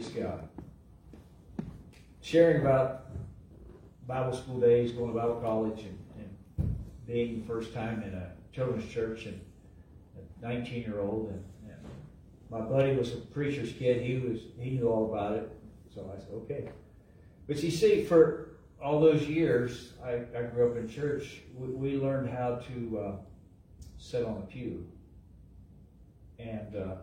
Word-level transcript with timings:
Praise 0.00 0.12
God. 0.14 0.48
Sharing 2.22 2.62
about 2.62 3.10
Bible 4.06 4.34
school 4.34 4.58
days, 4.58 4.92
going 4.92 5.12
to 5.12 5.18
Bible 5.18 5.40
college, 5.42 5.80
and, 5.80 5.98
and 6.58 6.76
being 7.06 7.40
the 7.40 7.46
first 7.46 7.74
time 7.74 8.02
in 8.02 8.14
a 8.14 8.30
children's 8.50 8.90
church 8.90 9.26
and 9.26 9.38
a 10.16 10.46
19 10.46 10.82
year 10.84 11.00
old. 11.00 11.28
And, 11.28 11.44
and, 11.68 11.76
my 12.48 12.62
buddy 12.62 12.96
was 12.96 13.12
a 13.12 13.16
preacher's 13.16 13.74
kid. 13.74 14.00
He 14.00 14.26
was 14.26 14.40
he 14.58 14.70
knew 14.70 14.88
all 14.88 15.12
about 15.12 15.32
it. 15.32 15.52
So 15.94 16.10
I 16.16 16.18
said, 16.18 16.32
okay. 16.32 16.70
But 17.46 17.62
you 17.62 17.70
see, 17.70 18.02
for 18.02 18.52
all 18.82 19.00
those 19.00 19.28
years, 19.28 19.92
I, 20.02 20.22
I 20.34 20.42
grew 20.44 20.70
up 20.70 20.78
in 20.78 20.88
church. 20.88 21.42
We, 21.54 21.68
we 21.68 21.96
learned 21.98 22.30
how 22.30 22.54
to 22.54 22.98
uh, 22.98 23.12
sit 23.98 24.24
on 24.24 24.38
a 24.38 24.46
pew. 24.46 24.86
And 26.38 26.74
uh, 26.74 26.94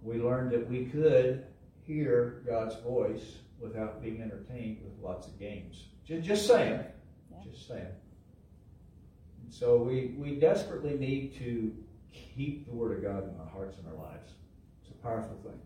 we 0.00 0.20
learned 0.20 0.52
that 0.52 0.70
we 0.70 0.84
could 0.84 1.44
hear 1.86 2.42
God's 2.46 2.76
voice 2.76 3.36
without 3.60 4.02
being 4.02 4.20
entertained 4.20 4.78
with 4.82 4.92
lots 5.02 5.26
of 5.26 5.38
games. 5.38 5.84
Just, 6.04 6.26
just 6.26 6.46
saying. 6.46 6.80
Just 7.44 7.68
saying. 7.68 7.86
And 9.42 9.52
so 9.52 9.76
we, 9.76 10.14
we 10.18 10.36
desperately 10.36 10.96
need 10.96 11.36
to 11.38 11.72
keep 12.12 12.66
the 12.66 12.74
Word 12.74 12.98
of 12.98 13.02
God 13.02 13.24
in 13.24 13.40
our 13.40 13.48
hearts 13.48 13.78
and 13.78 13.86
our 13.86 14.04
lives. 14.04 14.32
It's 14.82 14.90
a 14.90 15.02
powerful 15.02 15.36
thing. 15.42 15.60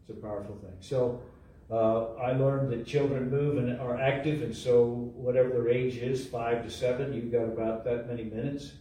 It's 0.00 0.10
a 0.10 0.20
powerful 0.20 0.56
thing. 0.56 0.76
So 0.80 1.20
uh, 1.70 2.14
I 2.14 2.32
learned 2.32 2.72
that 2.72 2.86
children 2.86 3.30
move 3.30 3.58
and 3.58 3.78
are 3.80 4.00
active, 4.00 4.42
and 4.42 4.56
so 4.56 5.12
whatever 5.14 5.50
their 5.50 5.68
age 5.68 5.96
is, 5.96 6.26
five 6.26 6.64
to 6.64 6.70
seven, 6.70 7.12
you've 7.12 7.32
got 7.32 7.44
about 7.44 7.84
that 7.84 8.08
many 8.08 8.24
minutes 8.24 8.72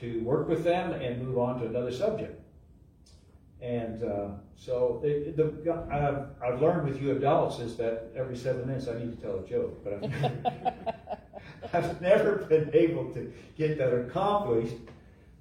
to 0.00 0.20
work 0.22 0.48
with 0.48 0.62
them 0.64 0.92
and 0.92 1.22
move 1.22 1.38
on 1.38 1.60
to 1.60 1.66
another 1.66 1.92
subject. 1.92 2.42
And 3.62 4.02
uh, 4.02 4.28
so 4.56 5.00
it, 5.02 5.36
the, 5.36 5.72
I've, 5.90 6.26
I've, 6.42 6.60
learned 6.60 6.88
with 6.88 7.00
you 7.00 7.12
adults 7.12 7.58
is 7.58 7.76
that 7.76 8.12
every 8.14 8.36
seven 8.36 8.66
minutes 8.66 8.86
I 8.86 8.98
need 8.98 9.18
to 9.18 9.22
tell 9.22 9.38
a 9.38 9.48
joke, 9.48 9.82
but 9.82 9.94
I've 9.94 10.02
never, 10.02 10.94
I've 11.72 12.00
never 12.02 12.36
been 12.36 12.70
able 12.74 13.12
to 13.14 13.32
get 13.56 13.78
that 13.78 13.94
accomplished. 13.94 14.76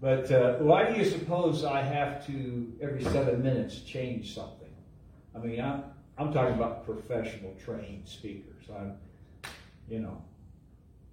But 0.02 0.32
uh, 0.32 0.56
why 0.56 0.92
do 0.92 0.98
you 0.98 1.06
suppose 1.06 1.66
I 1.66 1.82
have 1.82 2.26
to 2.28 2.74
every 2.82 3.04
seven 3.04 3.42
minutes 3.44 3.82
change 3.82 4.34
something? 4.34 4.74
I 5.36 5.40
mean, 5.40 5.60
I'm, 5.60 5.84
I'm 6.18 6.32
talking 6.32 6.56
about 6.56 6.86
professional 6.86 7.54
trained 7.64 8.08
speakers. 8.08 8.64
I'm, 8.74 8.94
you 9.90 10.00
know, 10.00 10.22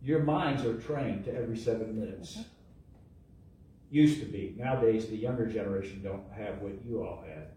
your 0.03 0.21
minds 0.21 0.65
are 0.65 0.79
trained 0.81 1.25
to 1.25 1.35
every 1.35 1.57
seven 1.57 1.99
minutes. 1.99 2.39
Used 3.93 4.21
to 4.21 4.25
be. 4.25 4.55
Nowadays, 4.57 5.09
the 5.09 5.17
younger 5.17 5.45
generation 5.45 6.01
don't 6.03 6.25
have 6.35 6.63
what 6.63 6.83
you 6.83 7.05
all 7.05 7.23
had. 7.29 7.49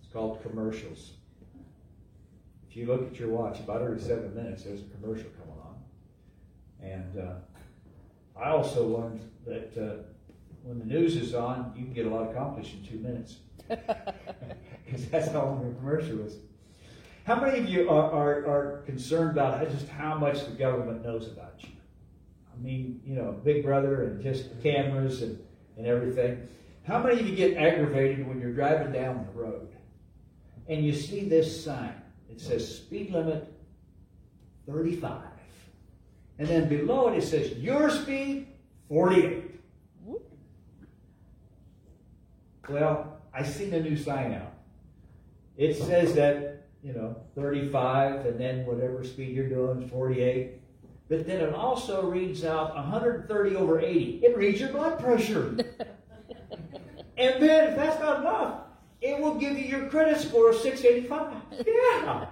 It's 0.00 0.12
called 0.12 0.40
commercials. 0.44 1.14
If 2.70 2.76
you 2.76 2.86
look 2.86 3.10
at 3.10 3.18
your 3.18 3.30
watch, 3.30 3.58
about 3.58 3.82
every 3.82 3.98
seven 3.98 4.32
minutes, 4.32 4.62
there's 4.62 4.82
a 4.82 4.84
commercial 4.84 5.28
coming 5.30 5.58
on. 5.60 5.74
And 6.80 7.18
uh, 7.18 8.40
I 8.40 8.50
also 8.50 8.86
learned 8.86 9.28
that 9.44 9.76
uh, 9.76 10.04
when 10.62 10.78
the 10.78 10.84
news 10.84 11.16
is 11.16 11.34
on, 11.34 11.72
you 11.76 11.82
can 11.82 11.92
get 11.92 12.06
a 12.06 12.08
lot 12.08 12.30
accomplished 12.30 12.74
in 12.74 12.86
two 12.86 12.98
minutes. 12.98 13.38
Because 14.84 15.06
that's 15.08 15.28
how 15.32 15.46
long 15.46 15.66
the 15.66 15.74
commercial 15.76 16.20
is. 16.20 16.34
How 17.24 17.40
many 17.40 17.58
of 17.58 17.66
you 17.66 17.88
are, 17.88 18.12
are, 18.12 18.46
are 18.46 18.82
concerned 18.84 19.30
about 19.30 19.68
just 19.70 19.88
how 19.88 20.18
much 20.18 20.44
the 20.44 20.52
government 20.52 21.02
knows 21.02 21.28
about 21.28 21.54
you? 21.60 21.71
I 22.52 22.62
mean, 22.62 23.00
you 23.04 23.14
know, 23.14 23.32
Big 23.32 23.64
Brother 23.64 24.04
and 24.04 24.22
just 24.22 24.62
cameras 24.62 25.22
and, 25.22 25.38
and 25.76 25.86
everything. 25.86 26.46
How 26.84 27.02
many 27.02 27.20
of 27.20 27.26
you 27.26 27.36
get 27.36 27.56
aggravated 27.56 28.26
when 28.26 28.40
you're 28.40 28.52
driving 28.52 28.92
down 28.92 29.26
the 29.26 29.40
road 29.40 29.68
and 30.68 30.84
you 30.84 30.92
see 30.94 31.28
this 31.28 31.64
sign? 31.64 31.94
It 32.30 32.40
says 32.40 32.76
speed 32.76 33.12
limit 33.12 33.52
35. 34.66 35.22
And 36.38 36.48
then 36.48 36.68
below 36.68 37.08
it, 37.08 37.18
it 37.18 37.22
says 37.22 37.52
your 37.58 37.90
speed 37.90 38.48
48. 38.88 39.60
Well, 42.68 43.20
I 43.34 43.42
see 43.42 43.70
the 43.70 43.80
new 43.80 43.96
sign 43.96 44.32
out. 44.34 44.52
It 45.56 45.76
says 45.76 46.14
that, 46.14 46.66
you 46.82 46.92
know, 46.92 47.16
35 47.34 48.26
and 48.26 48.40
then 48.40 48.66
whatever 48.66 49.04
speed 49.04 49.36
you're 49.36 49.48
doing 49.48 49.82
is 49.82 49.90
48 49.90 50.61
but 51.12 51.26
then 51.26 51.42
it 51.42 51.52
also 51.52 52.06
reads 52.06 52.42
out 52.42 52.74
130 52.74 53.54
over 53.56 53.78
80. 53.78 54.20
It 54.24 54.34
reads 54.34 54.58
your 54.60 54.70
blood 54.70 54.98
pressure. 54.98 55.48
and 57.18 57.42
then, 57.42 57.68
if 57.68 57.76
that's 57.76 58.00
not 58.00 58.20
enough, 58.20 58.60
it 59.02 59.20
will 59.20 59.34
give 59.34 59.58
you 59.58 59.66
your 59.66 59.90
credit 59.90 60.18
score 60.18 60.48
of 60.48 60.56
685. 60.56 61.66
Yeah. 61.66 62.28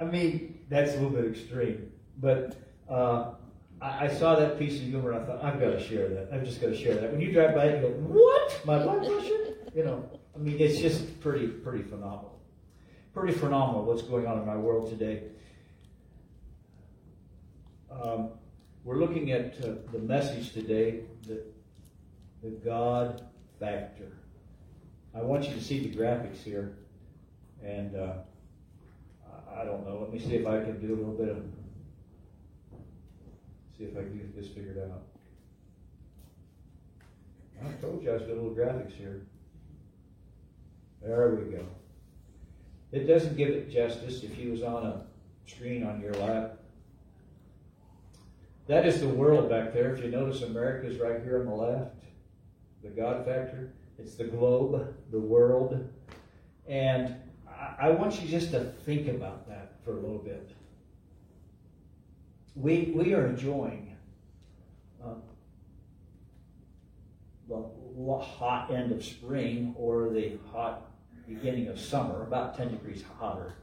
I 0.00 0.04
mean, 0.04 0.64
that's 0.68 0.94
a 0.94 0.94
little 0.94 1.10
bit 1.10 1.26
extreme. 1.26 1.92
But 2.20 2.56
uh, 2.90 3.34
I, 3.80 4.06
I, 4.06 4.08
saw 4.08 4.34
that 4.34 4.58
piece 4.58 4.80
of 4.80 4.88
humor 4.88 5.12
and 5.12 5.22
I 5.22 5.26
thought, 5.26 5.44
I've 5.44 5.60
got 5.60 5.70
to 5.70 5.80
share 5.80 6.08
that. 6.08 6.30
I've 6.32 6.44
just 6.44 6.60
got 6.60 6.70
to 6.70 6.76
share 6.76 6.96
that. 6.96 7.12
When 7.12 7.20
you 7.20 7.30
drive 7.30 7.54
by 7.54 7.66
it, 7.66 7.76
you 7.80 7.88
go, 7.88 7.94
what? 8.08 8.66
My 8.66 8.82
blood 8.82 8.98
pressure? 8.98 9.54
You 9.76 9.84
know, 9.84 10.10
I 10.34 10.38
mean, 10.40 10.56
it's 10.58 10.80
just 10.80 11.20
pretty, 11.20 11.46
pretty 11.46 11.84
phenomenal. 11.84 12.40
Pretty 13.14 13.32
phenomenal 13.38 13.84
what's 13.84 14.02
going 14.02 14.26
on 14.26 14.42
in 14.42 14.48
our 14.48 14.58
world 14.58 14.90
today. 14.90 15.22
Um, 18.02 18.30
we're 18.82 18.96
looking 18.96 19.32
at 19.32 19.56
uh, 19.64 19.74
the 19.92 19.98
message 19.98 20.52
today, 20.52 21.00
the, 21.26 21.42
the 22.42 22.50
God 22.50 23.22
factor. 23.60 24.12
I 25.14 25.22
want 25.22 25.48
you 25.48 25.54
to 25.54 25.62
see 25.62 25.86
the 25.86 25.96
graphics 25.96 26.42
here. 26.42 26.76
And 27.64 27.96
uh, 27.96 28.14
I 29.56 29.64
don't 29.64 29.86
know. 29.86 29.98
Let 30.00 30.12
me 30.12 30.18
see 30.18 30.34
if 30.34 30.46
I 30.46 30.60
can 30.60 30.80
do 30.80 30.94
a 30.94 30.96
little 30.96 31.14
bit 31.14 31.28
of, 31.28 31.44
see 33.78 33.84
if 33.84 33.96
I 33.96 34.00
can 34.00 34.16
get 34.16 34.36
this 34.36 34.48
figured 34.48 34.78
out. 34.78 35.02
I 37.64 37.72
told 37.80 38.02
you 38.02 38.10
I 38.10 38.14
was 38.14 38.22
got 38.22 38.30
little 38.30 38.50
graphics 38.50 38.92
here. 38.92 39.22
There 41.02 41.30
we 41.30 41.56
go. 41.56 41.64
It 42.92 43.06
doesn't 43.06 43.36
give 43.36 43.48
it 43.48 43.70
justice 43.70 44.22
if 44.22 44.34
he 44.34 44.48
was 44.48 44.62
on 44.62 44.84
a 44.84 45.02
screen 45.46 45.84
on 45.84 46.00
your 46.00 46.12
lap. 46.14 46.58
That 48.66 48.86
is 48.86 49.00
the 49.00 49.08
world 49.08 49.50
back 49.50 49.74
there. 49.74 49.94
If 49.94 50.02
you 50.02 50.10
notice, 50.10 50.42
America 50.42 50.86
is 50.86 50.98
right 50.98 51.22
here 51.22 51.40
on 51.40 51.46
the 51.46 51.54
left. 51.54 52.02
The 52.82 52.88
God 52.88 53.24
factor. 53.26 53.72
It's 53.98 54.14
the 54.14 54.24
globe, 54.24 54.94
the 55.10 55.20
world. 55.20 55.86
And 56.66 57.14
I 57.78 57.90
want 57.90 58.20
you 58.22 58.28
just 58.28 58.52
to 58.52 58.60
think 58.86 59.08
about 59.08 59.46
that 59.48 59.74
for 59.84 59.92
a 59.92 60.00
little 60.00 60.18
bit. 60.18 60.50
We, 62.54 62.92
we 62.94 63.12
are 63.12 63.26
enjoying 63.26 63.96
uh, 65.04 65.14
the 67.48 68.18
hot 68.18 68.72
end 68.72 68.92
of 68.92 69.04
spring 69.04 69.74
or 69.76 70.08
the 70.08 70.38
hot 70.52 70.90
beginning 71.28 71.68
of 71.68 71.78
summer, 71.78 72.22
about 72.22 72.56
10 72.56 72.70
degrees 72.70 73.04
hotter. 73.18 73.54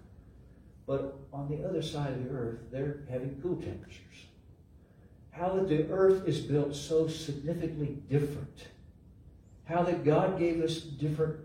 But 0.85 1.17
on 1.33 1.49
the 1.49 1.67
other 1.67 1.81
side 1.81 2.13
of 2.13 2.23
the 2.23 2.29
earth, 2.29 2.59
they're 2.71 3.01
having 3.09 3.39
cool 3.41 3.55
temperatures 3.55 4.25
how 5.31 5.49
that 5.55 5.67
the 5.69 5.89
earth 5.89 6.27
is 6.27 6.39
built 6.39 6.75
so 6.75 7.07
significantly 7.07 7.97
different. 8.09 8.67
How 9.65 9.83
that 9.83 10.03
God 10.03 10.37
gave 10.37 10.61
us 10.61 10.79
different 10.79 11.37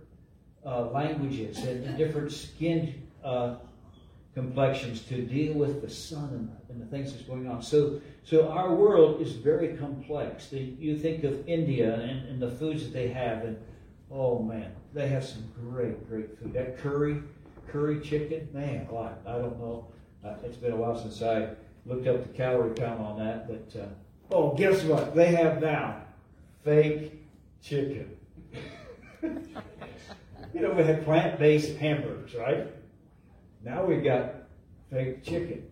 uh, 0.64 0.86
languages 0.90 1.58
and, 1.58 1.96
different 1.96 2.32
skin 2.32 3.08
uh, 3.22 3.56
complexions 4.34 5.00
to 5.02 5.22
deal 5.22 5.54
with 5.54 5.80
the 5.80 5.88
sun 5.88 6.28
and, 6.30 6.56
and, 6.68 6.82
the 6.82 6.86
things 6.86 7.12
that's 7.12 7.24
going 7.24 7.48
on. 7.48 7.62
So, 7.62 8.00
so 8.24 8.48
our 8.48 8.74
world 8.74 9.22
is 9.22 9.32
very 9.32 9.76
complex. 9.76 10.52
You 10.52 10.98
think 10.98 11.24
of 11.24 11.48
India 11.48 11.94
and, 12.00 12.28
and 12.28 12.42
the 12.42 12.50
foods 12.50 12.82
that 12.82 12.92
they 12.92 13.08
have, 13.08 13.44
and 13.44 13.56
oh 14.10 14.42
man, 14.42 14.72
they 14.92 15.08
have 15.08 15.24
some 15.24 15.44
great, 15.58 16.06
great 16.08 16.38
food. 16.38 16.52
That 16.52 16.78
curry, 16.78 17.22
curry 17.68 18.00
chicken, 18.00 18.48
man, 18.52 18.86
what? 18.88 19.22
I 19.26 19.32
don't 19.38 19.58
know. 19.58 19.86
Uh, 20.24 20.34
it's 20.42 20.56
been 20.56 20.72
a 20.72 20.76
while 20.76 21.00
since 21.00 21.22
I 21.22 21.50
looked 21.86 22.06
up 22.06 22.22
the 22.22 22.28
calorie 22.30 22.74
count 22.74 23.00
on 23.00 23.18
that, 23.18 23.46
but 23.48 23.80
uh, 23.80 23.86
oh, 24.30 24.54
guess 24.54 24.82
what? 24.84 25.14
They 25.14 25.34
have 25.34 25.60
now 25.60 26.02
fake 26.64 27.24
chicken. 27.62 28.16
you 29.22 30.60
know, 30.60 30.72
we 30.72 30.82
had 30.82 31.04
plant-based 31.04 31.76
hamburgers, 31.78 32.34
right? 32.34 32.66
Now 33.62 33.84
we've 33.84 34.04
got 34.04 34.34
fake 34.90 35.22
chicken, 35.24 35.64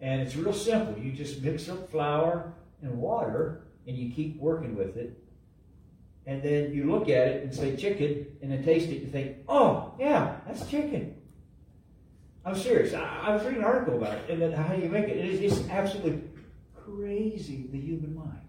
and 0.00 0.22
it's 0.22 0.36
real 0.36 0.52
simple. 0.52 1.00
You 1.02 1.12
just 1.12 1.40
mix 1.42 1.68
up 1.68 1.90
flour 1.90 2.52
and 2.82 2.98
water, 2.98 3.62
and 3.86 3.96
you 3.96 4.12
keep 4.12 4.38
working 4.40 4.76
with 4.76 4.96
it. 4.96 5.18
And 6.26 6.42
then 6.42 6.72
you 6.72 6.90
look 6.90 7.08
at 7.08 7.28
it 7.28 7.42
and 7.44 7.54
say 7.54 7.76
chicken, 7.76 8.26
and 8.42 8.50
then 8.50 8.64
taste 8.64 8.88
it 8.88 9.02
and 9.02 9.12
think, 9.12 9.36
oh, 9.48 9.94
yeah, 9.98 10.36
that's 10.46 10.68
chicken. 10.68 11.14
I'm 12.46 12.54
serious. 12.54 12.92
I, 12.94 13.20
I, 13.24 13.34
was 13.34 13.42
reading 13.44 13.60
an 13.60 13.64
article 13.64 13.96
about 13.96 14.18
it, 14.18 14.30
and 14.30 14.42
then 14.42 14.52
how 14.52 14.74
you 14.74 14.88
make 14.88 15.04
it? 15.04 15.16
It 15.16 15.42
is 15.42 15.58
it's 15.58 15.68
absolutely 15.70 16.22
crazy, 16.74 17.68
the 17.72 17.80
human 17.80 18.14
mind. 18.14 18.40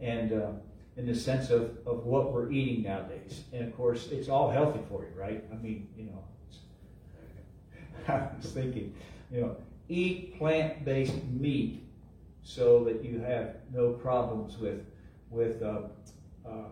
And 0.00 0.32
uh, 0.32 0.50
in 0.96 1.06
the 1.06 1.14
sense 1.14 1.50
of, 1.50 1.78
of 1.86 2.04
what 2.04 2.32
we're 2.32 2.50
eating 2.50 2.82
nowadays. 2.82 3.44
And 3.52 3.64
of 3.64 3.76
course, 3.76 4.08
it's 4.08 4.28
all 4.28 4.50
healthy 4.50 4.80
for 4.88 5.04
you, 5.04 5.18
right? 5.18 5.42
I 5.50 5.56
mean, 5.56 5.88
you 5.96 6.04
know, 6.04 6.24
I 8.08 8.28
was 8.36 8.52
thinking, 8.52 8.94
you 9.30 9.40
know, 9.40 9.56
eat 9.88 10.38
plant 10.38 10.84
based 10.84 11.24
meat 11.24 11.86
so 12.42 12.84
that 12.84 13.04
you 13.04 13.20
have 13.20 13.56
no 13.72 13.92
problems 13.92 14.58
with, 14.58 14.84
with 15.30 15.62
uh, 15.62 15.82
uh, 16.46 16.68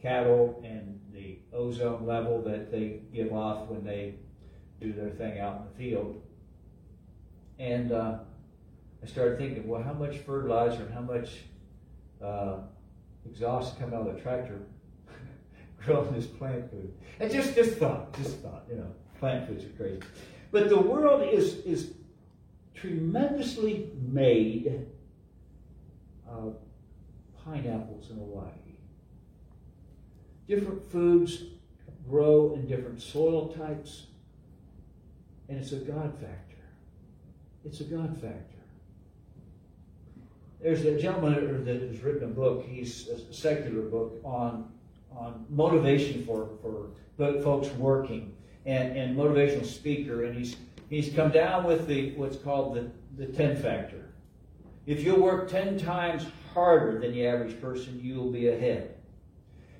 cattle 0.00 0.62
and 0.64 0.98
the 1.12 1.38
ozone 1.52 2.06
level 2.06 2.40
that 2.42 2.70
they 2.70 3.00
give 3.12 3.32
off 3.32 3.68
when 3.68 3.84
they 3.84 4.14
do 4.80 4.92
their 4.92 5.10
thing 5.10 5.38
out 5.38 5.56
in 5.56 5.62
the 5.64 5.90
field. 5.90 6.22
And 7.58 7.92
uh, 7.92 8.18
I 9.02 9.06
started 9.06 9.38
thinking, 9.38 9.66
well, 9.66 9.82
how 9.82 9.92
much 9.92 10.18
fertilizer 10.18 10.82
and 10.82 10.92
how 10.92 11.00
much 11.00 11.30
uh, 12.22 12.58
exhaust 13.24 13.78
come 13.78 13.94
out 13.94 14.06
of 14.06 14.14
the 14.14 14.20
tractor 14.20 14.60
growing 15.84 16.12
this 16.12 16.26
plant 16.26 16.70
food? 16.70 16.92
And 17.20 17.30
just, 17.30 17.54
just 17.54 17.78
thought, 17.78 18.16
just 18.16 18.38
thought, 18.40 18.64
you 18.68 18.76
know, 18.76 18.92
plant 19.18 19.48
foods 19.48 19.64
are 19.64 19.68
crazy. 19.70 20.02
But 20.50 20.68
the 20.68 20.80
world 20.80 21.22
is, 21.32 21.54
is 21.64 21.94
tremendously 22.74 23.90
made 24.00 24.86
of 26.28 26.56
pineapples 27.44 28.10
in 28.10 28.16
Hawaii. 28.16 28.50
Different 30.48 30.90
foods 30.90 31.44
grow 32.08 32.54
in 32.54 32.66
different 32.66 33.02
soil 33.02 33.48
types, 33.48 34.06
and 35.48 35.58
it's 35.58 35.72
a 35.72 35.76
God 35.76 36.12
factor. 36.18 36.56
It's 37.64 37.80
a 37.80 37.84
God 37.84 38.14
factor. 38.20 38.56
There's 40.60 40.84
a 40.84 40.98
gentleman 40.98 41.64
that 41.64 41.82
has 41.82 42.00
written 42.02 42.24
a 42.24 42.32
book, 42.32 42.64
he's 42.66 43.08
a 43.08 43.32
secular 43.32 43.82
book 43.82 44.20
on, 44.24 44.72
on 45.14 45.44
motivation 45.50 46.24
for, 46.24 46.50
for 46.62 46.88
folks 47.42 47.68
working 47.76 48.34
and, 48.64 48.96
and 48.96 49.16
motivational 49.16 49.64
speaker, 49.64 50.24
and 50.24 50.36
he's 50.36 50.56
he's 50.88 51.14
come 51.14 51.30
down 51.30 51.64
with 51.64 51.86
the 51.86 52.12
what's 52.12 52.36
called 52.36 52.74
the, 52.74 52.90
the 53.16 53.32
10 53.32 53.56
factor. 53.56 54.10
If 54.86 55.02
you 55.02 55.16
work 55.16 55.50
10 55.50 55.78
times 55.78 56.26
harder 56.54 57.00
than 57.00 57.12
the 57.12 57.26
average 57.26 57.60
person, 57.60 58.00
you 58.02 58.16
will 58.16 58.30
be 58.30 58.48
ahead. 58.48 58.94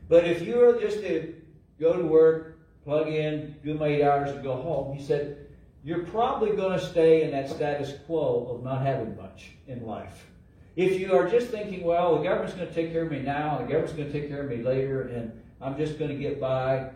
But 0.08 0.24
if 0.24 0.42
you're 0.42 0.80
just 0.80 0.98
to 1.00 1.34
go 1.80 1.96
to 1.96 2.04
work, 2.04 2.58
plug 2.84 3.08
in, 3.08 3.56
do 3.64 3.74
my 3.74 3.86
eight 3.86 4.02
hours, 4.02 4.30
and 4.30 4.42
go 4.42 4.56
home, 4.56 4.96
he 4.96 5.04
said, 5.04 5.45
you're 5.86 6.02
probably 6.02 6.50
going 6.56 6.76
to 6.76 6.84
stay 6.84 7.22
in 7.22 7.30
that 7.30 7.48
status 7.48 7.94
quo 8.06 8.48
of 8.50 8.64
not 8.64 8.82
having 8.82 9.16
much 9.16 9.52
in 9.68 9.86
life. 9.86 10.26
If 10.74 10.98
you 10.98 11.14
are 11.16 11.30
just 11.30 11.46
thinking, 11.46 11.84
well, 11.84 12.18
the 12.18 12.24
government's 12.24 12.54
going 12.54 12.66
to 12.66 12.74
take 12.74 12.90
care 12.90 13.04
of 13.04 13.12
me 13.12 13.20
now, 13.20 13.56
and 13.56 13.68
the 13.68 13.72
government's 13.72 13.96
going 13.96 14.10
to 14.10 14.12
take 14.12 14.28
care 14.28 14.42
of 14.42 14.50
me 14.50 14.64
later, 14.64 15.02
and 15.02 15.40
I'm 15.60 15.76
just 15.76 15.96
going 15.96 16.10
to 16.10 16.16
get 16.16 16.40
by, 16.40 16.90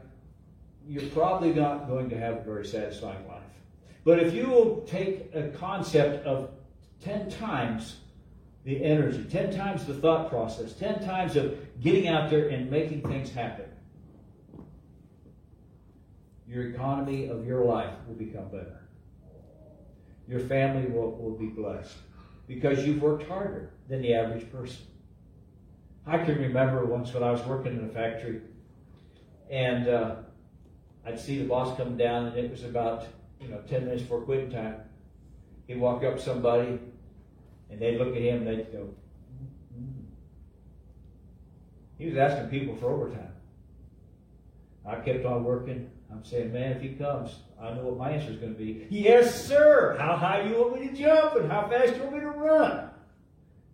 you're 0.88 1.08
probably 1.10 1.54
not 1.54 1.86
going 1.86 2.10
to 2.10 2.18
have 2.18 2.38
a 2.38 2.40
very 2.40 2.66
satisfying 2.66 3.28
life. 3.28 3.44
But 4.02 4.18
if 4.18 4.34
you 4.34 4.48
will 4.48 4.80
take 4.80 5.32
a 5.36 5.50
concept 5.50 6.26
of 6.26 6.50
10 7.04 7.30
times 7.30 7.98
the 8.64 8.82
energy, 8.84 9.22
10 9.22 9.54
times 9.54 9.86
the 9.86 9.94
thought 9.94 10.28
process, 10.28 10.72
10 10.72 11.04
times 11.04 11.36
of 11.36 11.56
getting 11.80 12.08
out 12.08 12.28
there 12.28 12.48
and 12.48 12.68
making 12.68 13.02
things 13.02 13.30
happen, 13.30 13.66
your 16.48 16.68
economy 16.70 17.28
of 17.28 17.46
your 17.46 17.64
life 17.64 17.94
will 18.08 18.16
become 18.16 18.48
better. 18.48 18.79
Your 20.30 20.40
family 20.40 20.86
will, 20.86 21.10
will 21.16 21.36
be 21.36 21.46
blessed 21.46 21.96
because 22.46 22.86
you've 22.86 23.02
worked 23.02 23.26
harder 23.26 23.72
than 23.88 24.00
the 24.00 24.14
average 24.14 24.50
person. 24.52 24.86
I 26.06 26.18
can 26.18 26.38
remember 26.38 26.84
once 26.86 27.12
when 27.12 27.24
I 27.24 27.32
was 27.32 27.42
working 27.42 27.72
in 27.72 27.84
a 27.84 27.88
factory 27.88 28.40
and 29.50 29.88
uh, 29.88 30.14
I'd 31.04 31.18
see 31.18 31.38
the 31.40 31.48
boss 31.48 31.76
come 31.76 31.96
down 31.96 32.26
and 32.26 32.38
it 32.38 32.48
was 32.48 32.62
about 32.62 33.06
you 33.40 33.48
know, 33.48 33.60
10 33.68 33.86
minutes 33.86 34.02
before 34.02 34.20
quitting 34.20 34.52
time, 34.52 34.76
he'd 35.66 35.80
walk 35.80 36.04
up 36.04 36.16
to 36.16 36.22
somebody 36.22 36.78
and 37.68 37.80
they'd 37.80 37.98
look 37.98 38.14
at 38.14 38.22
him 38.22 38.46
and 38.46 38.46
they'd 38.46 38.70
go, 38.70 38.88
mm-hmm. 39.74 40.04
He 41.98 42.06
was 42.06 42.16
asking 42.16 42.50
people 42.50 42.76
for 42.76 42.92
overtime. 42.92 43.32
I 44.86 44.94
kept 44.96 45.24
on 45.24 45.42
working. 45.42 45.90
I'm 46.12 46.24
saying, 46.24 46.52
man, 46.52 46.72
if 46.72 46.82
he 46.82 46.90
comes, 46.90 47.36
I 47.60 47.72
know 47.72 47.84
what 47.84 47.98
my 47.98 48.10
answer 48.10 48.30
is 48.30 48.36
going 48.36 48.52
to 48.52 48.58
be. 48.58 48.86
Yes, 48.90 49.46
sir. 49.46 49.96
How 49.98 50.16
high 50.16 50.42
you 50.42 50.56
want 50.56 50.80
me 50.80 50.88
to 50.88 50.94
jump 50.94 51.36
and 51.36 51.50
how 51.50 51.68
fast 51.68 51.96
you 51.96 52.02
want 52.02 52.14
me 52.14 52.20
to 52.20 52.30
run? 52.30 52.90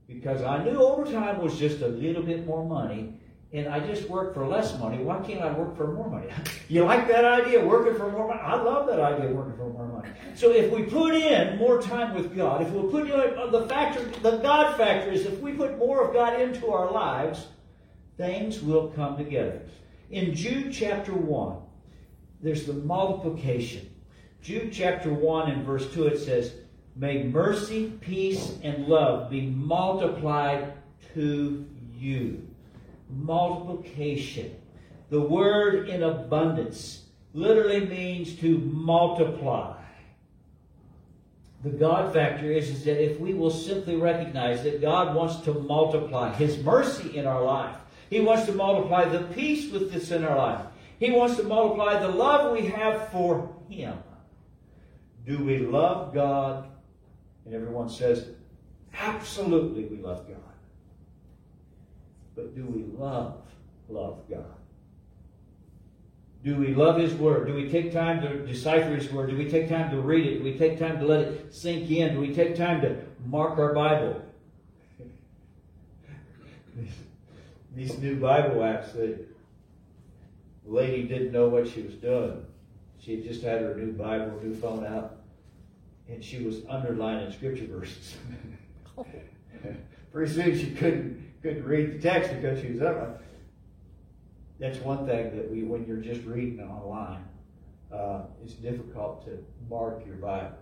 Because 0.06 0.42
I 0.42 0.62
knew 0.62 0.76
overtime 0.76 1.40
was 1.40 1.58
just 1.58 1.80
a 1.80 1.88
little 1.88 2.22
bit 2.22 2.46
more 2.46 2.64
money 2.64 3.14
and 3.52 3.68
I 3.68 3.80
just 3.80 4.08
work 4.08 4.34
for 4.34 4.46
less 4.46 4.78
money. 4.78 4.98
Why 4.98 5.20
can't 5.20 5.40
I 5.40 5.52
work 5.52 5.76
for 5.76 5.92
more 5.92 6.10
money? 6.10 6.26
you 6.68 6.84
like 6.84 7.08
that 7.08 7.24
idea, 7.24 7.64
working 7.64 7.94
for 7.94 8.10
more 8.10 8.28
money? 8.28 8.40
I 8.40 8.54
love 8.56 8.86
that 8.88 9.00
idea, 9.00 9.30
working 9.30 9.56
for 9.56 9.70
more 9.70 9.86
money. 9.86 10.10
So 10.34 10.50
if 10.52 10.70
we 10.70 10.82
put 10.82 11.14
in 11.14 11.56
more 11.58 11.80
time 11.80 12.14
with 12.14 12.36
God, 12.36 12.62
if 12.62 12.70
we 12.70 12.90
put 12.90 13.08
in 13.08 13.38
uh, 13.38 13.46
the 13.46 13.66
factor, 13.66 14.04
the 14.20 14.38
God 14.38 14.76
factor 14.76 15.10
is 15.10 15.26
if 15.26 15.40
we 15.40 15.52
put 15.52 15.78
more 15.78 16.06
of 16.06 16.12
God 16.12 16.40
into 16.40 16.68
our 16.68 16.90
lives, 16.90 17.46
things 18.16 18.62
will 18.62 18.88
come 18.88 19.16
together. 19.16 19.62
In 20.10 20.34
Jude 20.34 20.72
chapter 20.72 21.12
1, 21.12 21.56
there's 22.42 22.66
the 22.66 22.72
multiplication. 22.72 23.90
Jude 24.42 24.72
chapter 24.72 25.12
1 25.12 25.50
and 25.50 25.64
verse 25.64 25.92
2, 25.92 26.06
it 26.06 26.18
says, 26.18 26.54
May 26.94 27.24
mercy, 27.24 27.92
peace, 28.00 28.58
and 28.62 28.86
love 28.86 29.30
be 29.30 29.42
multiplied 29.42 30.74
to 31.14 31.66
you 31.96 32.46
multiplication. 33.10 34.54
The 35.10 35.20
word 35.20 35.88
in 35.88 36.02
abundance 36.02 37.04
literally 37.34 37.86
means 37.86 38.34
to 38.36 38.58
multiply. 38.58 39.74
The 41.62 41.70
God 41.70 42.12
factor 42.12 42.50
is, 42.50 42.70
is 42.70 42.84
that 42.84 43.02
if 43.02 43.18
we 43.18 43.34
will 43.34 43.50
simply 43.50 43.96
recognize 43.96 44.62
that 44.62 44.80
God 44.80 45.14
wants 45.14 45.36
to 45.40 45.54
multiply 45.54 46.32
His 46.34 46.62
mercy 46.62 47.16
in 47.16 47.26
our 47.26 47.42
life, 47.42 47.76
He 48.10 48.20
wants 48.20 48.46
to 48.46 48.52
multiply 48.52 49.04
the 49.06 49.24
peace 49.34 49.70
with 49.72 49.92
this 49.92 50.10
in 50.10 50.24
our 50.24 50.36
life, 50.36 50.66
He 50.98 51.10
wants 51.10 51.36
to 51.36 51.42
multiply 51.42 51.98
the 52.00 52.08
love 52.08 52.52
we 52.52 52.66
have 52.66 53.08
for 53.10 53.54
Him. 53.68 53.98
Do 55.26 55.44
we 55.44 55.58
love 55.58 56.14
God? 56.14 56.68
And 57.44 57.54
everyone 57.54 57.88
says, 57.88 58.28
absolutely 58.94 59.84
we 59.84 60.02
love 60.02 60.26
God 60.26 60.40
but 62.36 62.54
do 62.54 62.66
we 62.66 62.84
love, 62.96 63.40
love 63.88 64.22
God? 64.30 64.44
Do 66.44 66.54
we 66.54 66.74
love 66.74 67.00
His 67.00 67.14
Word? 67.14 67.48
Do 67.48 67.54
we 67.54 67.68
take 67.68 67.92
time 67.92 68.20
to 68.20 68.46
decipher 68.46 68.94
His 68.94 69.10
Word? 69.10 69.30
Do 69.30 69.36
we 69.36 69.50
take 69.50 69.68
time 69.68 69.90
to 69.90 70.00
read 70.00 70.26
it? 70.26 70.38
Do 70.38 70.44
we 70.44 70.56
take 70.56 70.78
time 70.78 71.00
to 71.00 71.06
let 71.06 71.20
it 71.22 71.54
sink 71.54 71.90
in? 71.90 72.14
Do 72.14 72.20
we 72.20 72.32
take 72.34 72.54
time 72.54 72.82
to 72.82 72.98
mark 73.24 73.58
our 73.58 73.74
Bible? 73.74 74.22
These 77.74 77.98
new 77.98 78.16
Bible 78.16 78.56
apps, 78.56 78.92
the 78.92 79.24
lady 80.66 81.04
didn't 81.04 81.32
know 81.32 81.48
what 81.48 81.68
she 81.68 81.82
was 81.82 81.94
doing. 81.94 82.44
She 82.98 83.16
had 83.16 83.24
just 83.24 83.42
had 83.42 83.62
her 83.62 83.74
new 83.74 83.92
Bible, 83.92 84.40
new 84.42 84.54
phone 84.54 84.84
out, 84.84 85.18
and 86.08 86.22
she 86.22 86.42
was 86.42 86.62
underlining 86.68 87.32
scripture 87.32 87.66
verses. 87.66 88.16
Pretty 90.12 90.32
soon 90.32 90.58
she 90.58 90.70
couldn't 90.72 91.26
couldn't 91.42 91.64
read 91.64 91.92
the 91.92 91.98
text 91.98 92.32
because 92.32 92.60
she 92.60 92.72
was 92.72 92.82
up. 92.82 93.22
That's 94.58 94.78
one 94.78 95.06
thing 95.06 95.36
that 95.36 95.50
we, 95.50 95.62
when 95.62 95.86
you're 95.86 95.98
just 95.98 96.24
reading 96.24 96.60
online, 96.60 97.22
uh, 97.92 98.22
it's 98.42 98.54
difficult 98.54 99.24
to 99.26 99.44
mark 99.68 100.04
your 100.06 100.16
Bible. 100.16 100.56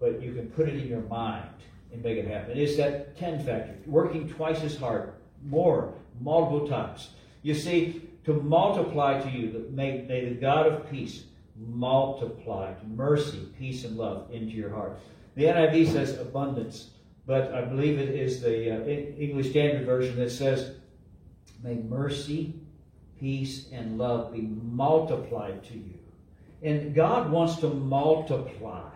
But 0.00 0.20
you 0.20 0.34
can 0.34 0.48
put 0.48 0.68
it 0.68 0.74
in 0.74 0.88
your 0.88 1.02
mind 1.02 1.48
and 1.92 2.02
make 2.02 2.18
it 2.18 2.26
happen. 2.26 2.58
It's 2.58 2.76
that 2.76 3.16
10 3.16 3.44
factor, 3.44 3.76
working 3.86 4.28
twice 4.28 4.62
as 4.62 4.76
hard, 4.76 5.12
more, 5.44 5.94
multiple 6.20 6.68
times. 6.68 7.10
You 7.42 7.54
see, 7.54 8.02
to 8.24 8.34
multiply 8.34 9.20
to 9.20 9.30
you, 9.30 9.66
may, 9.70 10.02
may 10.02 10.28
the 10.28 10.34
God 10.34 10.66
of 10.66 10.90
peace 10.90 11.24
multiply 11.56 12.72
mercy, 12.86 13.48
peace, 13.58 13.84
and 13.84 13.96
love 13.96 14.28
into 14.32 14.52
your 14.52 14.70
heart. 14.70 14.98
The 15.34 15.44
NIV 15.44 15.92
says 15.92 16.18
abundance 16.18 16.90
but 17.26 17.54
I 17.54 17.62
believe 17.62 17.98
it 17.98 18.10
is 18.10 18.40
the 18.40 18.82
uh, 18.82 18.84
English 18.84 19.50
Standard 19.50 19.86
Version 19.86 20.16
that 20.16 20.30
says, 20.30 20.72
May 21.62 21.76
mercy, 21.76 22.54
peace, 23.20 23.68
and 23.70 23.96
love 23.96 24.32
be 24.32 24.40
multiplied 24.40 25.62
to 25.64 25.74
you. 25.74 25.98
And 26.62 26.94
God 26.94 27.30
wants 27.30 27.56
to 27.56 27.68
multiply 27.68 28.90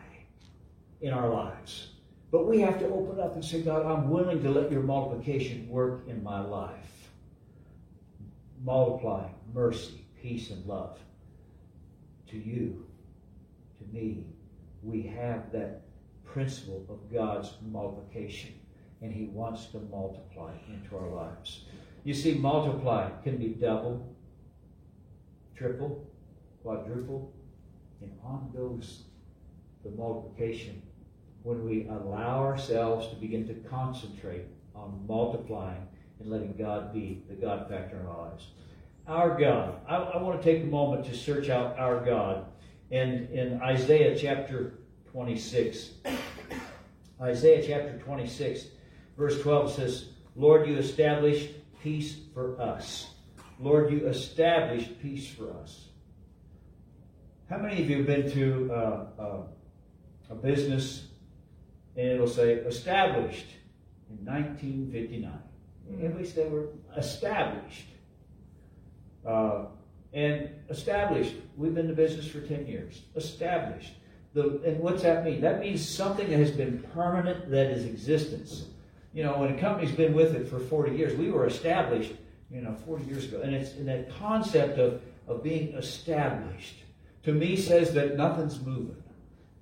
in 1.01 1.13
our 1.13 1.29
lives. 1.29 1.89
But 2.33 2.49
we 2.49 2.61
have 2.61 2.81
to 2.81 2.87
open 2.87 3.21
up 3.21 3.35
and 3.35 3.45
say, 3.45 3.63
God, 3.63 3.87
I'm 3.87 4.11
willing 4.11 4.43
to 4.43 4.51
let 4.51 4.73
your 4.73 4.83
multiplication 4.83 5.69
work 5.69 6.03
in 6.09 6.23
my 6.25 6.41
life. 6.41 6.75
Multiply 8.67 9.29
mercy, 9.55 10.05
peace, 10.21 10.51
and 10.51 10.67
love 10.67 10.99
to 12.29 12.37
you, 12.37 12.85
to 13.79 13.97
me. 13.97 14.27
We 14.83 15.03
have 15.03 15.53
that 15.53 15.83
principle 16.25 16.85
of 16.89 17.13
God's 17.13 17.53
multiplication. 17.63 18.55
and 19.03 19.13
He 19.13 19.27
wants 19.27 19.67
to 19.67 19.79
multiply 19.79 20.51
into 20.69 20.97
our 20.97 21.09
lives. 21.09 21.67
You 22.03 22.13
see, 22.13 22.35
multiply 22.35 23.11
can 23.23 23.37
be 23.37 23.51
double, 23.51 24.17
triple, 25.55 26.05
quadruple, 26.65 27.33
and 28.01 28.11
on 28.25 28.51
goes 28.53 29.05
the 29.85 29.91
multiplication 29.91 30.83
when 31.45 31.65
we 31.65 31.87
allow 31.89 32.41
ourselves 32.43 33.09
to 33.11 33.15
begin 33.15 33.47
to 33.47 33.55
concentrate 33.69 34.47
on 34.75 35.05
multiplying 35.07 35.87
and 36.21 36.31
letting 36.31 36.55
God 36.57 36.93
be 36.93 37.23
the 37.29 37.35
God 37.35 37.69
factor 37.69 38.01
in 38.01 38.07
our 38.07 38.29
lives. 38.29 38.49
Our 39.07 39.39
God. 39.39 39.81
I, 39.89 39.97
I 39.97 40.23
want 40.23 40.43
to 40.43 40.53
take 40.53 40.65
a 40.65 40.67
moment 40.67 41.05
to 41.07 41.15
search 41.15 41.49
out 41.49 41.79
our 41.79 42.05
God. 42.05 42.47
And 42.91 43.31
in 43.31 43.61
Isaiah 43.63 44.17
chapter 44.19 44.75
26, 45.13 45.91
Isaiah 47.21 47.65
chapter 47.67 47.99
26, 47.99 48.67
verse 49.17 49.41
12 49.43 49.73
says, 49.73 50.09
Lord, 50.35 50.69
you 50.69 50.77
established 50.77 51.51
peace 51.83 52.17
for 52.35 52.61
us. 52.61 53.11
Lord, 53.59 53.91
you 53.91 54.07
established 54.07 55.01
peace 55.01 55.29
for 55.29 55.51
us. 55.53 55.87
How 57.49 57.59
many 57.59 57.81
of 57.83 57.89
you 57.89 57.99
have 57.99 58.07
been 58.07 58.31
to 58.33 58.71
uh, 58.73 59.07
uh, 59.19 59.43
a 60.31 60.35
business 60.35 61.07
and 61.97 62.09
it'll 62.09 62.27
say 62.27 62.55
established 62.55 63.47
in 64.11 64.25
1959? 64.27 65.33
And 65.89 66.17
we 66.17 66.25
they 66.25 66.47
we're 66.47 66.67
established. 66.97 67.87
Uh, 69.27 69.67
and 70.13 70.49
established, 70.71 71.35
we've 71.57 71.75
been 71.75 71.89
in 71.89 71.95
business 71.95 72.27
for 72.27 72.41
10 72.41 72.67
years. 72.67 73.03
Established. 73.17 73.93
The, 74.35 74.61
and 74.65 74.81
what's 74.81 75.03
that 75.03 75.25
mean? 75.25 75.41
That 75.41 75.61
means 75.61 75.87
something 75.87 76.29
that 76.31 76.39
has 76.39 76.51
been 76.51 76.85
permanent, 76.95 77.51
that 77.51 77.71
is 77.71 77.85
existence. 77.85 78.67
You 79.13 79.25
know, 79.25 79.39
when 79.39 79.55
a 79.55 79.61
company's 79.61 79.93
been 79.93 80.15
with 80.15 80.35
it 80.35 80.49
for 80.49 80.59
40 80.59 80.97
years, 80.97 81.17
we 81.17 81.31
were 81.31 81.47
established, 81.47 82.13
you 82.51 82.61
know, 82.61 82.75
40 82.87 83.05
years 83.05 83.25
ago. 83.25 83.41
And 83.43 83.55
it's 83.55 83.75
in 83.75 83.87
that 83.87 84.15
concept 84.19 84.79
of, 84.79 85.01
of 85.27 85.43
being 85.43 85.75
established, 85.75 86.77
to 87.25 87.33
me, 87.33 87.57
says 87.57 87.95
that 87.95 88.17
nothing's 88.17 88.61
moving. 88.61 89.03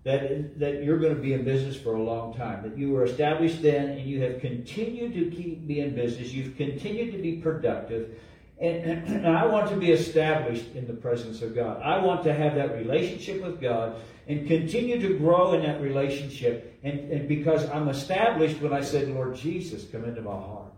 That, 0.04 0.58
that 0.58 0.84
you're 0.84 0.99
going 0.99 1.14
to 1.14 1.20
be 1.20 1.32
in 1.32 1.44
business 1.44 1.76
for 1.76 1.94
a 1.94 2.02
long 2.02 2.34
time. 2.34 2.62
That 2.62 2.76
you 2.76 2.90
were 2.90 3.04
established 3.04 3.62
then 3.62 3.88
and 3.90 4.02
you 4.02 4.23
have 4.23 4.38
continued 4.40 5.14
to 5.14 5.34
keep 5.34 5.66
be 5.66 5.80
in 5.80 5.94
business. 5.94 6.30
You've 6.32 6.56
continued 6.58 7.12
to 7.12 7.18
be 7.18 7.37
productive. 7.37 8.18
And, 8.61 9.08
and, 9.08 9.26
I 9.26 9.46
want 9.46 9.68
to 9.70 9.76
be 9.76 9.90
established 9.90 10.75
in 10.75 10.87
the 10.87 10.92
presence 10.92 11.42
of 11.42 11.54
God. 11.54 11.82
I 11.82 11.99
want 11.99 12.23
to 12.25 12.34
have 12.34 12.54
that 12.54 12.76
relationship 12.76 13.42
with 13.42 13.61
God 13.61 13.96
and 14.28 14.46
continue 14.46 15.00
to 15.00 15.18
grow 15.18 15.54
in 15.54 15.62
that 15.62 15.80
relationship. 15.80 16.78
And, 16.84 17.11
and 17.11 17.26
because 17.26 17.68
I'm 17.70 17.88
established 17.88 18.61
when 18.61 18.73
I 18.73 18.82
said, 18.82 19.08
Lord 19.08 19.34
Jesus, 19.34 19.84
come 19.90 20.04
into 20.04 20.23
my 20.23 20.32
heart. 20.32 20.73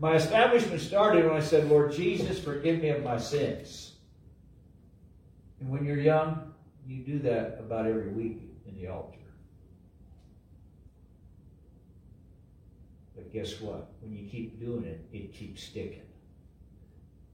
My 0.00 0.14
establishment 0.14 0.80
started 0.80 1.26
when 1.26 1.34
I 1.34 1.40
said, 1.40 1.68
Lord 1.68 1.92
Jesus, 1.92 2.38
forgive 2.38 2.80
me 2.80 2.90
of 2.90 3.02
my 3.02 3.18
sins. 3.18 3.92
And 5.60 5.68
when 5.68 5.84
you're 5.84 6.00
young, 6.00 6.54
you 6.86 7.02
do 7.02 7.18
that 7.20 7.58
about 7.58 7.86
every 7.86 8.08
week 8.08 8.47
in 8.68 8.80
the 8.80 8.88
altar. 8.88 9.18
But 13.14 13.32
guess 13.32 13.60
what? 13.60 13.90
When 14.00 14.12
you 14.12 14.28
keep 14.28 14.60
doing 14.60 14.84
it, 14.84 15.04
it 15.12 15.32
keeps 15.32 15.64
sticking. 15.64 16.02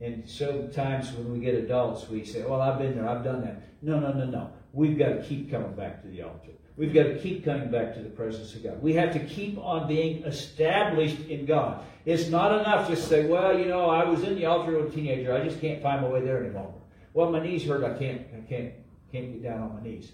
And 0.01 0.29
sometimes 0.29 1.13
when 1.13 1.33
we 1.33 1.39
get 1.39 1.55
adults, 1.55 2.09
we 2.09 2.25
say, 2.25 2.43
Well, 2.43 2.61
I've 2.61 2.79
been 2.79 2.97
there, 2.97 3.09
I've 3.09 3.25
done 3.25 3.43
that. 3.43 3.63
No, 3.83 4.01
no, 4.01 4.13
no, 4.13 4.25
no. 4.25 4.51
We've 4.73 4.99
got 4.99 5.09
to 5.11 5.23
keep 5.23 5.51
coming 5.51 5.75
back 5.75 6.03
to 6.03 6.09
the 6.09 6.23
altar. 6.23 6.51
We've 6.77 6.93
got 6.93 7.05
to 7.05 7.19
keep 7.19 7.45
coming 7.45 7.71
back 7.71 7.95
to 7.95 8.01
the 8.01 8.09
presence 8.09 8.55
of 8.55 8.65
God. 8.65 8.83
We 8.83 8.95
have 8.95 9.13
to 9.13 9.21
keep 9.21 9.57
on 9.59 9.87
being 9.87 10.25
established 10.25 11.21
in 11.29 11.47
God. 11.47 11.85
It's 12.05 12.29
not 12.29 12.59
enough 12.59 12.89
just 12.89 13.03
to 13.03 13.09
say, 13.09 13.27
Well, 13.27 13.59
you 13.59 13.67
know, 13.67 13.89
I 13.89 14.05
was 14.05 14.23
in 14.25 14.35
the 14.35 14.47
altar 14.47 14.79
as 14.81 14.93
a 14.93 14.95
teenager, 14.95 15.33
I 15.33 15.45
just 15.45 15.61
can't 15.61 15.83
find 15.83 16.03
my 16.03 16.09
way 16.09 16.23
there 16.23 16.43
anymore. 16.43 16.75
Well, 17.13 17.31
my 17.31 17.41
knees 17.41 17.65
hurt, 17.65 17.85
I 17.85 17.97
can't, 17.97 18.23
I 18.37 18.41
can't, 18.49 18.73
can't 19.13 19.33
get 19.33 19.43
down 19.43 19.63
on 19.63 19.75
my 19.75 19.83
knees. 19.83 20.11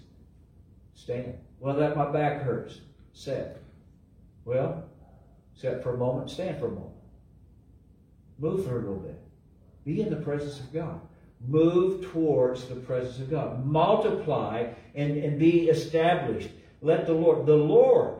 Stand. 0.93 1.37
Well, 1.59 1.75
that 1.75 1.97
my 1.97 2.11
back 2.11 2.41
hurts. 2.41 2.79
Sit. 3.13 3.61
Well, 4.45 4.83
sit 5.53 5.83
for 5.83 5.93
a 5.93 5.97
moment, 5.97 6.29
stand 6.29 6.59
for 6.59 6.67
a 6.67 6.71
moment. 6.71 6.91
Move 8.39 8.65
for 8.65 8.77
a 8.77 8.79
little 8.79 8.95
bit. 8.95 9.19
Be 9.85 10.01
in 10.01 10.09
the 10.09 10.15
presence 10.15 10.59
of 10.59 10.73
God. 10.73 10.99
Move 11.47 12.11
towards 12.11 12.65
the 12.65 12.75
presence 12.75 13.19
of 13.19 13.29
God. 13.29 13.65
Multiply 13.65 14.67
and, 14.95 15.17
and 15.17 15.39
be 15.39 15.69
established. 15.69 16.49
Let 16.81 17.05
the 17.05 17.13
Lord, 17.13 17.45
the 17.45 17.55
Lord, 17.55 18.19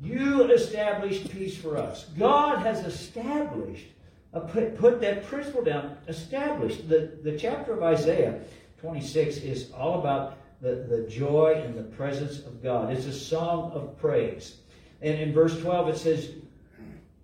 you 0.00 0.50
established 0.50 1.30
peace 1.30 1.56
for 1.56 1.76
us. 1.76 2.06
God 2.18 2.58
has 2.58 2.84
established, 2.84 3.86
uh, 4.34 4.40
put, 4.40 4.76
put 4.76 5.00
that 5.00 5.24
principle 5.26 5.62
down, 5.62 5.96
established. 6.08 6.88
The, 6.88 7.18
the 7.22 7.36
chapter 7.38 7.72
of 7.72 7.82
Isaiah 7.82 8.40
26 8.80 9.38
is 9.38 9.70
all 9.72 10.00
about 10.00 10.38
the, 10.62 10.86
the 10.88 11.06
joy 11.08 11.60
and 11.62 11.76
the 11.76 11.82
presence 11.82 12.38
of 12.38 12.62
God. 12.62 12.92
It's 12.92 13.06
a 13.06 13.12
song 13.12 13.72
of 13.72 13.98
praise. 13.98 14.56
And 15.02 15.18
in 15.18 15.34
verse 15.34 15.60
12 15.60 15.88
it 15.88 15.98
says, 15.98 16.30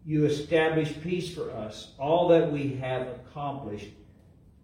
you 0.04 0.24
establish 0.24 0.92
peace 1.02 1.32
for 1.34 1.50
us. 1.50 1.92
All 1.98 2.28
that 2.28 2.50
we 2.50 2.74
have 2.76 3.06
accomplished, 3.08 3.90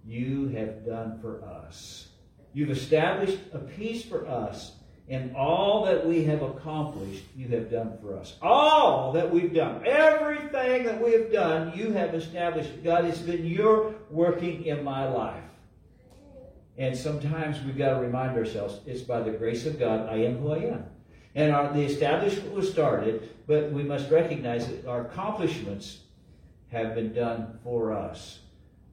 you 0.04 0.48
have 0.48 0.84
done 0.84 1.20
for 1.20 1.42
us. 1.44 2.08
You've 2.52 2.70
established 2.70 3.38
a 3.52 3.58
peace 3.58 4.04
for 4.04 4.26
us, 4.26 4.72
and 5.08 5.36
all 5.36 5.84
that 5.84 6.06
we 6.06 6.24
have 6.24 6.40
accomplished, 6.40 7.24
you 7.36 7.48
have 7.48 7.70
done 7.70 7.98
for 8.00 8.16
us. 8.16 8.36
All 8.40 9.12
that 9.12 9.30
we've 9.30 9.52
done, 9.52 9.82
everything 9.84 10.84
that 10.84 11.02
we 11.02 11.12
have 11.12 11.30
done, 11.30 11.76
you 11.76 11.92
have 11.92 12.14
established. 12.14 12.82
God, 12.82 13.04
it's 13.04 13.18
been 13.18 13.44
your 13.44 13.94
working 14.08 14.64
in 14.64 14.82
my 14.82 15.06
life. 15.06 15.42
And 16.76 16.96
sometimes 16.96 17.62
we've 17.64 17.78
got 17.78 17.94
to 17.94 18.00
remind 18.00 18.36
ourselves 18.36 18.80
it's 18.86 19.02
by 19.02 19.20
the 19.20 19.30
grace 19.30 19.66
of 19.66 19.78
God 19.78 20.08
I 20.08 20.16
am 20.16 20.38
who 20.38 20.52
I 20.52 20.58
am. 20.58 20.84
And 21.34 21.52
our, 21.52 21.72
the 21.72 21.82
establishment 21.82 22.52
was 22.52 22.70
started, 22.70 23.30
but 23.46 23.72
we 23.72 23.82
must 23.82 24.10
recognize 24.10 24.68
that 24.68 24.86
our 24.86 25.02
accomplishments 25.06 26.00
have 26.70 26.94
been 26.94 27.12
done 27.12 27.58
for 27.62 27.92
us. 27.92 28.40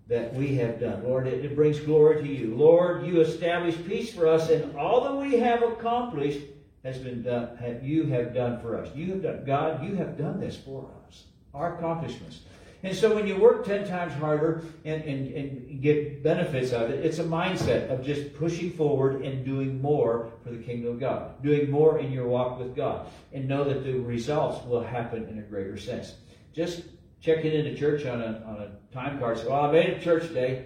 That 0.08 0.34
we 0.34 0.56
have 0.56 0.80
done. 0.80 1.04
Lord, 1.04 1.28
it, 1.28 1.46
it 1.46 1.56
brings 1.56 1.80
glory 1.80 2.22
to 2.22 2.28
you. 2.28 2.56
Lord, 2.56 3.06
you 3.06 3.22
establish 3.22 3.76
peace 3.88 4.14
for 4.14 4.28
us, 4.28 4.50
and 4.50 4.76
all 4.76 5.04
that 5.06 5.16
we 5.16 5.40
have 5.40 5.64
accomplished 5.64 6.42
has 6.84 6.98
been 6.98 7.22
done, 7.22 7.56
have, 7.58 7.84
you 7.84 8.06
have 8.06 8.34
done 8.34 8.60
for 8.60 8.78
us. 8.78 8.94
You 8.96 9.12
have 9.12 9.24
done, 9.24 9.46
God, 9.46 9.86
you 9.86 9.96
have 9.96 10.18
done 10.18 10.40
this 10.40 10.58
for 10.58 10.90
us. 11.08 11.26
Our 11.54 11.78
accomplishments. 11.78 12.42
And 12.84 12.96
so 12.96 13.14
when 13.14 13.28
you 13.28 13.38
work 13.38 13.64
10 13.64 13.88
times 13.88 14.14
harder 14.14 14.64
and, 14.86 15.04
and, 15.04 15.34
and 15.36 15.82
get 15.82 16.24
benefits 16.24 16.74
out 16.74 16.86
of 16.86 16.92
it, 16.92 17.06
it's 17.06 17.20
a 17.20 17.24
mindset 17.24 17.90
of 17.90 18.04
just 18.04 18.34
pushing 18.34 18.72
forward 18.72 19.22
and 19.22 19.46
doing 19.46 19.80
more 19.82 20.32
for 20.44 20.50
the 20.50 20.58
kingdom 20.58 20.94
of 20.94 21.00
God, 21.00 21.42
doing 21.44 21.70
more 21.70 22.00
in 22.00 22.12
your 22.12 22.28
walk 22.28 22.58
with 22.58 22.76
God, 22.76 23.08
and 23.34 23.48
know 23.48 23.64
that 23.66 23.84
the 23.84 23.94
results 23.94 24.66
will 24.66 24.84
happen 24.84 25.28
in 25.28 25.38
a 25.38 25.44
greater 25.44 25.78
sense. 25.78 26.16
Just 26.54 26.84
checking 27.22 27.52
into 27.54 27.76
church 27.76 28.06
on 28.06 28.20
a, 28.20 28.44
on 28.48 28.62
a 28.62 28.94
time 28.94 29.20
card, 29.20 29.38
say, 29.38 29.48
well, 29.48 29.66
I 29.66 29.72
made 29.72 29.86
it 29.88 30.00
to 30.00 30.04
church 30.04 30.28
today. 30.28 30.66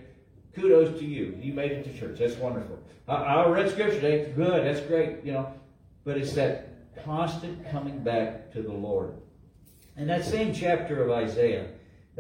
Kudos 0.56 0.98
to 1.00 1.06
you. 1.06 1.38
You 1.42 1.54
made 1.54 1.72
it 1.72 1.84
to 1.84 2.00
church. 2.00 2.20
That's 2.20 2.38
wonderful. 2.38 2.80
I, 3.10 3.16
I 3.16 3.48
read 3.50 3.70
scripture 3.70 4.00
today. 4.00 4.32
Good. 4.34 4.66
That's 4.66 4.86
great. 4.88 5.18
You 5.26 5.34
know, 5.34 5.54
but 6.06 6.18
it's 6.18 6.34
that 6.34 6.70
constant 7.04 7.70
coming 7.70 8.00
back 8.00 8.54
to 8.54 8.62
the 8.62 8.72
Lord. 8.72 9.16
In 9.98 10.08
that 10.08 10.24
same 10.24 10.54
chapter 10.54 11.04
of 11.04 11.12
Isaiah, 11.12 11.68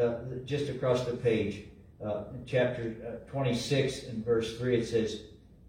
uh, 0.01 0.15
just 0.45 0.69
across 0.69 1.05
the 1.05 1.15
page, 1.15 1.63
uh, 2.05 2.23
chapter 2.45 2.95
uh, 3.07 3.29
26 3.31 4.03
and 4.05 4.25
verse 4.25 4.57
3, 4.57 4.79
it 4.79 4.87
says, 4.87 5.21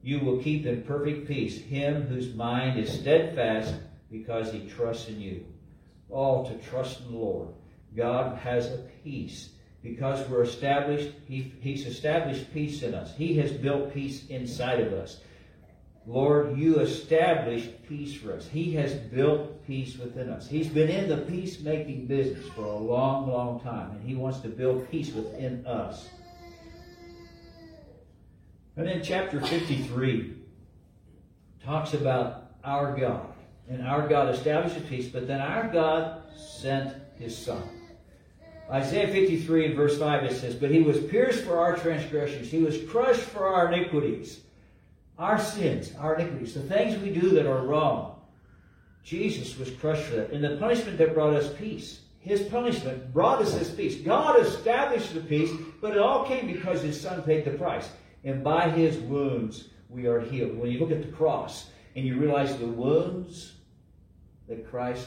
You 0.03 0.21
will 0.21 0.39
keep 0.39 0.67
in 0.67 0.83
perfect 0.83 1.29
peace 1.29 1.61
him 1.61 2.03
whose 2.03 2.35
mind 2.35 2.79
is 2.79 2.93
steadfast 2.93 3.75
because 4.11 4.53
he 4.53 4.67
trusts 4.67 5.09
in 5.09 5.21
you. 5.21 5.45
All 6.11 6.47
to 6.47 6.55
trust 6.69 7.01
in 7.01 7.13
the 7.13 7.19
Lord. 7.19 7.49
God 7.97 8.37
has 8.39 8.67
a 8.67 8.79
peace 9.05 9.51
because 9.83 10.29
we're 10.29 10.43
established. 10.43 11.13
He, 11.27 11.53
he's 11.61 11.87
established 11.87 12.53
peace 12.53 12.83
in 12.83 12.95
us. 12.95 13.15
He 13.17 13.37
has 13.39 13.53
built 13.53 13.95
peace 13.95 14.27
inside 14.29 14.81
of 14.81 14.93
us. 14.93 15.21
Lord, 16.07 16.57
you 16.57 16.79
established 16.79 17.83
peace 17.89 18.15
for 18.15 18.33
us. 18.33 18.47
He 18.47 18.73
has 18.75 18.95
built 18.95 19.67
peace 19.67 19.99
within 19.99 20.31
us. 20.31 20.49
He's 20.49 20.69
been 20.69 20.89
in 20.89 21.09
the 21.09 21.17
peacemaking 21.17 22.07
business 22.07 22.47
for 22.55 22.65
a 22.65 22.77
long, 22.77 23.29
long 23.29 23.59
time, 23.61 23.91
and 23.91 24.09
He 24.09 24.15
wants 24.15 24.39
to 24.41 24.49
build 24.49 24.89
peace 24.89 25.13
within 25.13 25.67
us. 25.67 26.09
And 28.77 28.87
then 28.87 29.03
chapter 29.03 29.41
53 29.41 30.35
talks 31.65 31.95
about 31.95 32.53
our 32.63 32.97
God. 32.97 33.33
And 33.69 33.85
our 33.85 34.07
God 34.07 34.33
established 34.33 34.89
peace, 34.89 35.09
but 35.09 35.27
then 35.27 35.41
our 35.41 35.69
God 35.69 36.23
sent 36.37 36.95
His 37.19 37.37
Son. 37.37 37.63
Isaiah 38.71 39.09
53 39.09 39.67
and 39.67 39.75
verse 39.75 39.99
5 39.99 40.25
it 40.25 40.37
says, 40.37 40.55
But 40.55 40.71
He 40.71 40.83
was 40.83 41.01
pierced 41.01 41.43
for 41.43 41.59
our 41.59 41.77
transgressions, 41.77 42.49
He 42.49 42.63
was 42.63 42.81
crushed 42.85 43.23
for 43.23 43.49
our 43.49 43.73
iniquities 43.73 44.43
our 45.19 45.39
sins, 45.39 45.93
our 45.99 46.17
iniquities, 46.17 46.55
the 46.55 46.63
things 46.63 47.01
we 47.01 47.11
do 47.11 47.31
that 47.31 47.47
are 47.47 47.65
wrong. 47.65 48.21
Jesus 49.03 49.57
was 49.57 49.71
crushed 49.71 50.05
for 50.05 50.17
that. 50.17 50.33
And 50.33 50.43
the 50.43 50.57
punishment 50.57 50.99
that 50.99 51.15
brought 51.15 51.35
us 51.35 51.53
peace. 51.55 52.01
His 52.21 52.43
punishment 52.43 53.13
brought 53.15 53.41
us 53.41 53.55
this 53.55 53.71
peace. 53.71 53.95
God 53.97 54.41
established 54.41 55.15
the 55.15 55.21
peace, 55.21 55.51
but 55.81 55.93
it 55.93 55.99
all 55.99 56.27
came 56.27 56.49
because 56.49 56.83
his 56.83 57.01
son 57.01 57.23
paid 57.23 57.45
the 57.45 57.53
price. 57.53 57.89
And 58.25 58.43
by 58.43 58.69
his 58.69 58.99
wounds, 58.99 59.69
we 59.89 60.07
are 60.07 60.21
healed. 60.21 60.59
When 60.59 60.71
you 60.71 60.81
look 60.81 60.91
at 60.91 61.03
the 61.03 61.17
cross 61.17 61.71
and 61.95 62.05
you 62.05 62.19
realize 62.19 62.57
the 62.57 62.67
wounds 62.67 63.53
that 64.49 64.69
Christ 64.69 65.07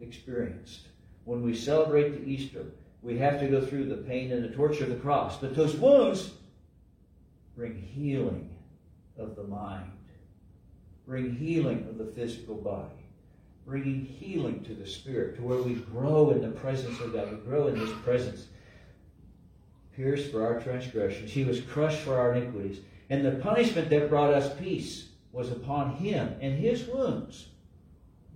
experienced, 0.00 0.88
when 1.24 1.42
we 1.42 1.54
celebrate 1.54 2.10
the 2.10 2.30
Easter, 2.30 2.66
we 3.02 3.16
have 3.16 3.40
to 3.40 3.48
go 3.48 3.64
through 3.64 3.86
the 3.86 3.96
pain 3.96 4.30
and 4.30 4.44
the 4.44 4.54
torture 4.54 4.84
of 4.84 4.90
the 4.90 4.96
cross. 4.96 5.38
But 5.38 5.56
those 5.56 5.74
wounds 5.74 6.32
bring 7.56 7.74
healing 7.74 8.50
of 9.18 9.36
the 9.36 9.44
mind, 9.44 9.90
bring 11.06 11.34
healing 11.34 11.86
of 11.88 11.98
the 11.98 12.12
physical 12.12 12.54
body 12.54 12.98
bringing 13.68 14.02
healing 14.02 14.64
to 14.64 14.74
the 14.74 14.86
spirit, 14.86 15.36
to 15.36 15.42
where 15.42 15.60
we 15.60 15.74
grow 15.74 16.30
in 16.30 16.40
the 16.40 16.48
presence 16.48 16.98
of 17.00 17.12
God. 17.12 17.30
We 17.30 17.36
grow 17.36 17.66
in 17.66 17.76
His 17.76 17.90
presence. 18.02 18.46
Pierced 19.94 20.32
for 20.32 20.44
our 20.46 20.58
transgressions, 20.60 21.30
He 21.30 21.44
was 21.44 21.60
crushed 21.60 22.00
for 22.00 22.18
our 22.18 22.34
iniquities. 22.34 22.80
And 23.10 23.24
the 23.24 23.32
punishment 23.32 23.90
that 23.90 24.08
brought 24.08 24.32
us 24.32 24.58
peace 24.58 25.08
was 25.32 25.52
upon 25.52 25.96
Him. 25.96 26.34
And 26.40 26.58
His 26.58 26.86
wounds, 26.86 27.48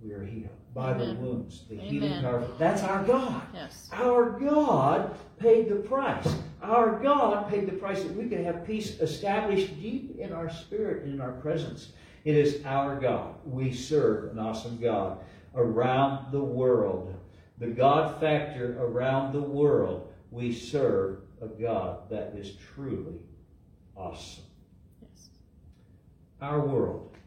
we 0.03 0.11
are 0.13 0.23
healed. 0.23 0.49
By 0.75 0.91
Amen. 0.91 1.15
the 1.15 1.21
wounds, 1.21 1.63
the 1.67 1.75
Amen. 1.75 1.87
healing 1.87 2.21
power. 2.21 2.47
That's 2.59 2.83
our 2.83 3.03
God. 3.03 3.43
Yes. 3.53 3.89
Our 3.91 4.39
God 4.39 5.15
paid 5.39 5.69
the 5.69 5.75
price. 5.75 6.27
Our 6.63 6.97
God 7.03 7.49
paid 7.49 7.67
the 7.67 7.73
price 7.73 8.03
that 8.03 8.15
we 8.15 8.29
could 8.29 8.39
have 8.39 8.65
peace 8.65 8.97
established 9.01 9.81
deep 9.81 10.17
in 10.17 10.31
our 10.31 10.49
spirit 10.49 11.03
and 11.03 11.15
in 11.15 11.21
our 11.21 11.33
presence. 11.33 11.91
It 12.23 12.37
is 12.37 12.63
our 12.65 12.97
God. 12.99 13.35
We 13.43 13.73
serve 13.73 14.31
an 14.31 14.39
awesome 14.39 14.79
God 14.79 15.19
around 15.55 16.31
the 16.31 16.43
world. 16.43 17.13
The 17.57 17.67
God 17.67 18.19
factor 18.21 18.77
around 18.81 19.33
the 19.33 19.41
world, 19.41 20.13
we 20.31 20.53
serve 20.53 21.19
a 21.41 21.47
God 21.47 22.09
that 22.09 22.33
is 22.37 22.55
truly 22.73 23.19
awesome. 23.97 24.45
Yes. 25.01 25.29
Our 26.41 26.65
world, 26.65 27.17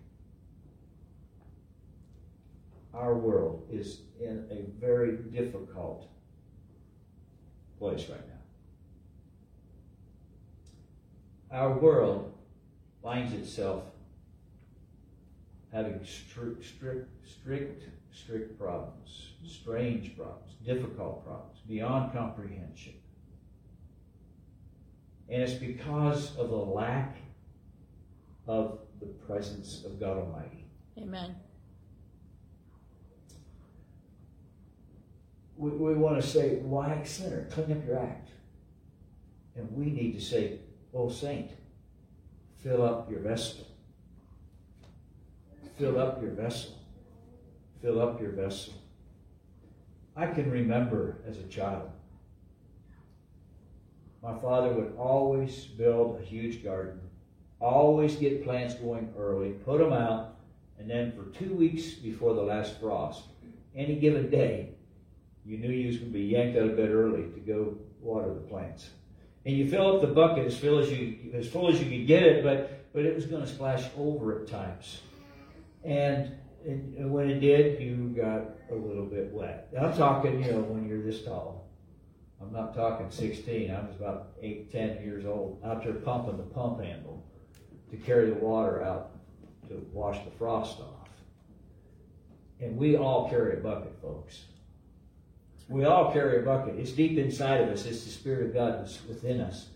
our 2.94 3.14
world 3.14 3.68
is 3.70 4.00
in 4.18 4.46
a 4.50 4.80
very 4.80 5.18
difficult 5.18 6.08
place 7.78 8.08
right 8.08 8.26
now. 8.26 8.35
Our 11.56 11.72
world 11.78 12.34
finds 13.02 13.32
itself 13.32 13.84
having 15.72 16.04
strict, 16.04 16.62
strict, 16.62 17.08
strict, 17.26 17.84
strict 18.12 18.58
problems, 18.58 19.30
strange 19.42 20.14
problems, 20.18 20.52
difficult 20.66 21.24
problems, 21.24 21.60
beyond 21.66 22.12
comprehension. 22.12 22.92
And 25.30 25.42
it's 25.42 25.54
because 25.54 26.36
of 26.36 26.50
the 26.50 26.56
lack 26.56 27.16
of 28.46 28.80
the 29.00 29.06
presence 29.06 29.82
of 29.86 29.98
God 29.98 30.18
Almighty. 30.18 30.66
Amen. 30.98 31.36
We, 35.56 35.70
we 35.70 35.94
want 35.94 36.20
to 36.20 36.28
say, 36.28 36.56
why 36.56 37.02
sinner? 37.04 37.48
Clean 37.50 37.72
up 37.72 37.86
your 37.86 37.98
act. 37.98 38.28
And 39.56 39.72
we 39.72 39.86
need 39.86 40.12
to 40.12 40.20
say, 40.20 40.58
oh 40.96 41.10
saint, 41.10 41.50
fill 42.62 42.82
up 42.82 43.10
your 43.10 43.20
vessel. 43.20 43.66
Fill 45.78 45.98
up 46.00 46.22
your 46.22 46.30
vessel. 46.30 46.72
Fill 47.82 48.00
up 48.00 48.20
your 48.20 48.30
vessel. 48.30 48.72
I 50.16 50.26
can 50.26 50.50
remember 50.50 51.18
as 51.28 51.36
a 51.36 51.42
child, 51.44 51.90
my 54.22 54.36
father 54.38 54.72
would 54.72 54.94
always 54.96 55.66
build 55.66 56.18
a 56.18 56.24
huge 56.24 56.64
garden, 56.64 56.98
always 57.60 58.16
get 58.16 58.42
plants 58.42 58.74
going 58.74 59.12
early, 59.18 59.50
put 59.50 59.78
them 59.78 59.92
out, 59.92 60.36
and 60.78 60.88
then 60.88 61.12
for 61.12 61.24
two 61.38 61.54
weeks 61.54 61.90
before 61.92 62.32
the 62.32 62.42
last 62.42 62.80
frost, 62.80 63.24
any 63.74 63.96
given 63.96 64.30
day, 64.30 64.70
you 65.44 65.58
knew 65.58 65.70
you 65.70 65.88
was 65.88 65.98
going 65.98 66.10
to 66.10 66.18
be 66.18 66.24
yanked 66.24 66.58
out 66.58 66.70
of 66.70 66.76
bed 66.76 66.90
early 66.90 67.24
to 67.34 67.40
go 67.40 67.76
water 68.00 68.32
the 68.32 68.40
plants. 68.40 68.88
And 69.46 69.56
you 69.56 69.70
fill 69.70 69.94
up 69.94 70.00
the 70.00 70.08
bucket 70.08 70.44
as 70.44 70.58
full 70.58 70.80
as 70.80 70.90
you 70.90 71.30
as 71.32 71.48
full 71.48 71.70
as 71.70 71.80
you 71.80 71.88
could 71.88 72.06
get 72.06 72.24
it, 72.24 72.44
but 72.44 72.92
but 72.92 73.04
it 73.04 73.14
was 73.14 73.26
going 73.26 73.42
to 73.42 73.48
splash 73.48 73.84
over 73.96 74.40
at 74.40 74.48
times. 74.48 75.02
And, 75.84 76.32
and 76.66 77.12
when 77.12 77.30
it 77.30 77.40
did, 77.40 77.80
you 77.80 78.08
got 78.16 78.42
a 78.70 78.74
little 78.74 79.04
bit 79.04 79.30
wet. 79.30 79.68
I'm 79.80 79.96
talking, 79.96 80.42
you 80.42 80.50
know, 80.50 80.60
when 80.60 80.88
you're 80.88 81.02
this 81.02 81.22
tall. 81.22 81.68
I'm 82.40 82.52
not 82.52 82.74
talking 82.74 83.10
16. 83.10 83.70
I 83.70 83.80
was 83.86 83.96
about 83.96 84.30
8, 84.42 84.72
10 84.72 85.02
years 85.02 85.26
old 85.26 85.60
out 85.64 85.84
there 85.84 85.92
pumping 85.92 86.38
the 86.38 86.42
pump 86.42 86.82
handle 86.82 87.22
to 87.90 87.96
carry 87.98 88.30
the 88.30 88.36
water 88.36 88.82
out 88.82 89.10
to 89.68 89.86
wash 89.92 90.24
the 90.24 90.30
frost 90.32 90.80
off. 90.80 91.08
And 92.60 92.76
we 92.76 92.96
all 92.96 93.28
carry 93.28 93.58
a 93.58 93.60
bucket, 93.60 93.96
folks. 94.02 94.40
We 95.68 95.84
all 95.84 96.12
carry 96.12 96.40
a 96.40 96.42
bucket. 96.42 96.76
It's 96.78 96.92
deep 96.92 97.18
inside 97.18 97.60
of 97.60 97.68
us. 97.68 97.86
It's 97.86 98.04
the 98.04 98.10
Spirit 98.10 98.46
of 98.46 98.54
God 98.54 98.80
that's 98.80 99.04
within 99.06 99.40
us. 99.40 99.66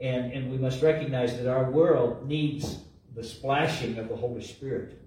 And, 0.00 0.32
and 0.32 0.50
we 0.50 0.58
must 0.58 0.82
recognize 0.82 1.36
that 1.38 1.50
our 1.50 1.70
world 1.70 2.28
needs 2.28 2.78
the 3.14 3.24
splashing 3.24 3.98
of 3.98 4.08
the 4.08 4.16
Holy 4.16 4.42
Spirit 4.42 5.00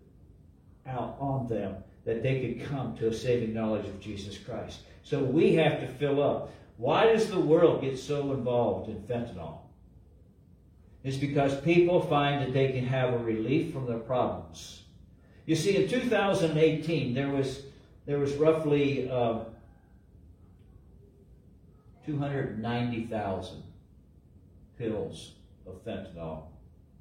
out 0.87 1.17
on 1.19 1.47
them 1.47 1.75
that 2.05 2.23
they 2.23 2.39
could 2.39 2.67
come 2.69 2.95
to 2.97 3.09
a 3.09 3.13
saving 3.13 3.53
knowledge 3.53 3.85
of 3.85 3.99
Jesus 3.99 4.37
Christ. 4.37 4.79
So 5.03 5.21
we 5.21 5.55
have 5.55 5.81
to 5.81 5.87
fill 5.87 6.23
up. 6.23 6.51
Why 6.77 7.07
does 7.07 7.29
the 7.29 7.39
world 7.39 7.81
get 7.81 7.99
so 7.99 8.31
involved 8.31 8.89
in 8.89 8.95
fentanyl? 9.01 9.59
It's 11.03 11.17
because 11.17 11.59
people 11.61 12.01
find 12.01 12.41
that 12.41 12.53
they 12.53 12.71
can 12.71 12.85
have 12.85 13.13
a 13.13 13.17
relief 13.17 13.73
from 13.73 13.85
their 13.85 13.99
problems. 13.99 14.83
You 15.45 15.55
see, 15.55 15.75
in 15.75 15.89
2018, 15.89 17.13
there 17.13 17.29
was 17.29 17.63
there 18.05 18.19
was 18.19 18.33
roughly 18.35 19.09
uh, 19.09 19.39
290,000 22.07 23.63
pills 24.77 25.33
of 25.67 25.83
fentanyl 25.85 26.43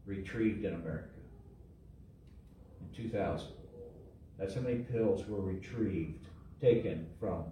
retrieved 0.04 0.64
in 0.64 0.74
America 0.74 1.08
in 2.80 3.10
2000. 3.10 3.48
That's 4.36 4.54
how 4.54 4.62
many 4.62 4.78
pills 4.78 5.26
were 5.28 5.40
retrieved, 5.40 6.26
taken 6.60 7.06
from 7.20 7.44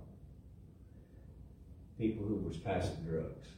people 1.96 2.26
who 2.26 2.34
was 2.36 2.56
passing 2.56 2.96
drugs. 3.08 3.48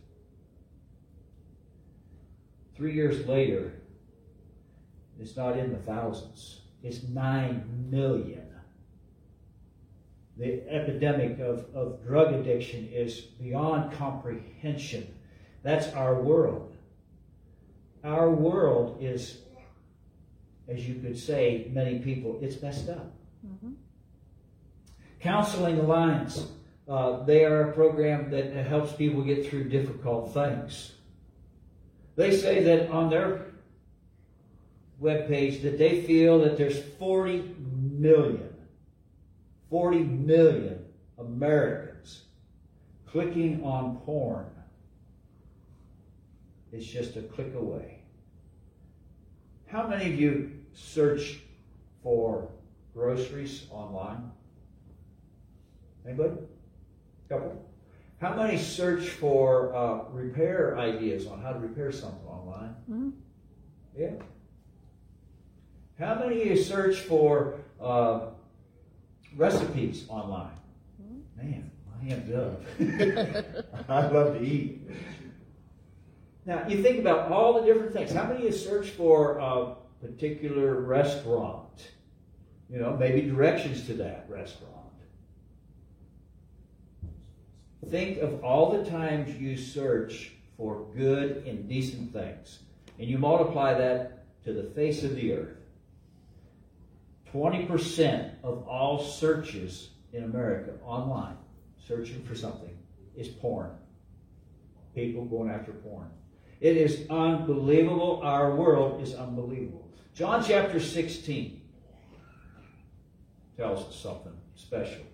Three 2.76 2.92
years 2.92 3.26
later, 3.26 3.72
it's 5.18 5.36
not 5.36 5.56
in 5.56 5.72
the 5.72 5.78
thousands. 5.78 6.60
It's 6.82 7.02
nine 7.04 7.88
million. 7.90 8.42
The 10.38 10.68
epidemic 10.68 11.38
of, 11.38 11.66
of 11.74 12.04
drug 12.04 12.34
addiction 12.34 12.88
is 12.92 13.20
beyond 13.20 13.92
comprehension. 13.92 15.14
That's 15.62 15.88
our 15.94 16.20
world. 16.20 16.74
Our 18.04 18.30
world 18.30 18.98
is, 19.00 19.38
as 20.68 20.86
you 20.86 20.96
could 20.96 21.18
say, 21.18 21.70
many 21.72 21.98
people, 22.00 22.38
it's 22.42 22.60
messed 22.60 22.88
up. 22.88 23.12
Mm-hmm. 23.46 23.72
Counseling 25.20 25.78
Alliance. 25.78 26.46
Uh, 26.88 27.24
they 27.24 27.44
are 27.44 27.70
a 27.70 27.72
program 27.72 28.30
that 28.30 28.52
helps 28.66 28.92
people 28.92 29.22
get 29.22 29.48
through 29.48 29.68
difficult 29.68 30.32
things. 30.32 30.92
They 32.14 32.36
say 32.36 32.62
that 32.62 32.90
on 32.90 33.10
their 33.10 33.46
webpage 35.02 35.62
that 35.62 35.78
they 35.78 36.02
feel 36.02 36.38
that 36.40 36.56
there's 36.56 36.80
40 36.98 37.56
million, 37.98 38.45
40 39.70 39.98
million 40.00 40.84
Americans 41.18 42.22
clicking 43.06 43.62
on 43.64 43.96
porn. 43.98 44.46
It's 46.72 46.86
just 46.86 47.16
a 47.16 47.22
click 47.22 47.54
away. 47.54 48.00
How 49.66 49.86
many 49.86 50.12
of 50.12 50.20
you 50.20 50.52
search 50.72 51.40
for 52.02 52.50
groceries 52.94 53.66
online? 53.70 54.30
Anybody? 56.06 56.36
Couple? 57.28 57.64
How 58.20 58.34
many 58.34 58.56
search 58.56 59.08
for 59.08 59.74
uh, 59.74 60.04
repair 60.10 60.78
ideas 60.78 61.26
on 61.26 61.42
how 61.42 61.52
to 61.52 61.58
repair 61.58 61.92
something 61.92 62.26
online? 62.26 62.74
Mm-hmm. 62.90 63.10
Yeah. 63.98 64.10
How 65.98 66.14
many 66.14 66.42
of 66.42 66.46
you 66.46 66.56
search 66.56 66.96
for 67.00 67.54
uh, 67.80 68.26
recipes 69.36 70.06
online? 70.08 70.58
Man, 71.36 71.70
my 71.86 72.08
hands 72.08 72.34
up. 72.34 72.62
I 73.88 74.08
love 74.08 74.38
to 74.38 74.42
eat. 74.42 74.88
Now, 76.46 76.66
you 76.68 76.82
think 76.82 77.00
about 77.00 77.30
all 77.30 77.60
the 77.60 77.66
different 77.66 77.92
things. 77.92 78.12
How 78.12 78.24
many 78.24 78.38
of 78.38 78.44
you 78.44 78.52
search 78.52 78.90
for 78.90 79.38
a 79.38 79.74
particular 80.00 80.80
restaurant? 80.80 81.90
You 82.70 82.78
know, 82.78 82.96
maybe 82.96 83.22
directions 83.22 83.86
to 83.86 83.94
that 83.94 84.26
restaurant. 84.28 84.72
Think 87.88 88.18
of 88.18 88.42
all 88.42 88.72
the 88.72 88.88
times 88.90 89.36
you 89.40 89.56
search 89.56 90.32
for 90.56 90.86
good 90.96 91.44
and 91.46 91.68
decent 91.68 92.12
things, 92.12 92.60
and 92.98 93.08
you 93.08 93.18
multiply 93.18 93.74
that 93.74 94.42
to 94.44 94.52
the 94.52 94.64
face 94.70 95.04
of 95.04 95.14
the 95.14 95.32
earth. 95.34 95.65
20% 97.36 98.30
of 98.42 98.66
all 98.66 98.98
searches 98.98 99.90
in 100.14 100.24
America 100.24 100.72
online, 100.82 101.36
searching 101.86 102.22
for 102.22 102.34
something, 102.34 102.76
is 103.14 103.28
porn. 103.28 103.70
People 104.94 105.26
going 105.26 105.50
after 105.50 105.72
porn. 105.72 106.08
It 106.60 106.78
is 106.78 107.06
unbelievable. 107.10 108.20
Our 108.22 108.56
world 108.56 109.02
is 109.02 109.14
unbelievable. 109.14 109.86
John 110.14 110.42
chapter 110.42 110.80
16 110.80 111.60
tells 113.58 113.86
us 113.86 113.96
something 113.96 114.32
special. 114.54 115.04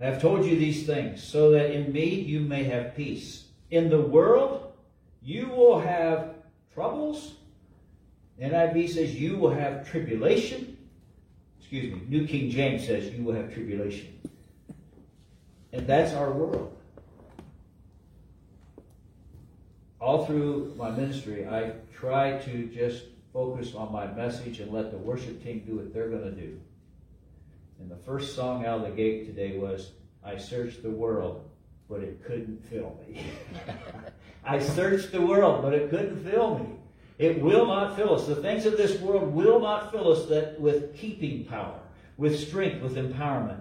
I 0.00 0.06
have 0.06 0.20
told 0.20 0.46
you 0.46 0.58
these 0.58 0.86
things 0.86 1.22
so 1.22 1.50
that 1.50 1.70
in 1.70 1.92
me 1.92 2.06
you 2.06 2.40
may 2.40 2.64
have 2.64 2.96
peace. 2.96 3.48
In 3.70 3.90
the 3.90 4.00
world 4.00 4.72
you 5.20 5.48
will 5.48 5.78
have 5.78 6.36
troubles. 6.72 7.34
NIV 8.42 8.88
says 8.90 9.14
you 9.14 9.36
will 9.36 9.54
have 9.54 9.88
tribulation. 9.88 10.76
Excuse 11.60 11.94
me, 11.94 12.02
New 12.08 12.26
King 12.26 12.50
James 12.50 12.84
says 12.84 13.12
you 13.14 13.22
will 13.22 13.34
have 13.34 13.54
tribulation. 13.54 14.18
And 15.72 15.86
that's 15.86 16.12
our 16.12 16.32
world. 16.32 16.76
All 20.00 20.26
through 20.26 20.74
my 20.76 20.90
ministry, 20.90 21.46
I 21.46 21.74
try 21.94 22.38
to 22.38 22.66
just 22.66 23.04
focus 23.32 23.74
on 23.76 23.92
my 23.92 24.08
message 24.08 24.58
and 24.58 24.72
let 24.72 24.90
the 24.90 24.98
worship 24.98 25.42
team 25.44 25.62
do 25.64 25.76
what 25.76 25.94
they're 25.94 26.08
going 26.08 26.24
to 26.24 26.32
do. 26.32 26.60
And 27.78 27.88
the 27.88 27.96
first 27.96 28.34
song 28.34 28.66
out 28.66 28.80
of 28.80 28.90
the 28.90 28.96
gate 28.96 29.26
today 29.26 29.56
was 29.56 29.92
I 30.24 30.36
searched 30.36 30.82
the 30.82 30.90
world, 30.90 31.48
but 31.88 32.00
it 32.00 32.22
couldn't 32.24 32.64
fill 32.68 32.98
me. 33.08 33.22
I 34.44 34.58
searched 34.58 35.12
the 35.12 35.22
world, 35.22 35.62
but 35.62 35.72
it 35.72 35.90
couldn't 35.90 36.24
fill 36.28 36.58
me. 36.58 36.66
It 37.22 37.40
will 37.40 37.66
not 37.66 37.94
fill 37.94 38.16
us. 38.16 38.26
The 38.26 38.34
things 38.34 38.66
of 38.66 38.76
this 38.76 39.00
world 39.00 39.32
will 39.32 39.60
not 39.60 39.92
fill 39.92 40.10
us 40.10 40.26
that 40.26 40.60
with 40.60 40.96
keeping 40.96 41.44
power, 41.44 41.78
with 42.16 42.36
strength, 42.36 42.82
with 42.82 42.96
empowerment. 42.96 43.60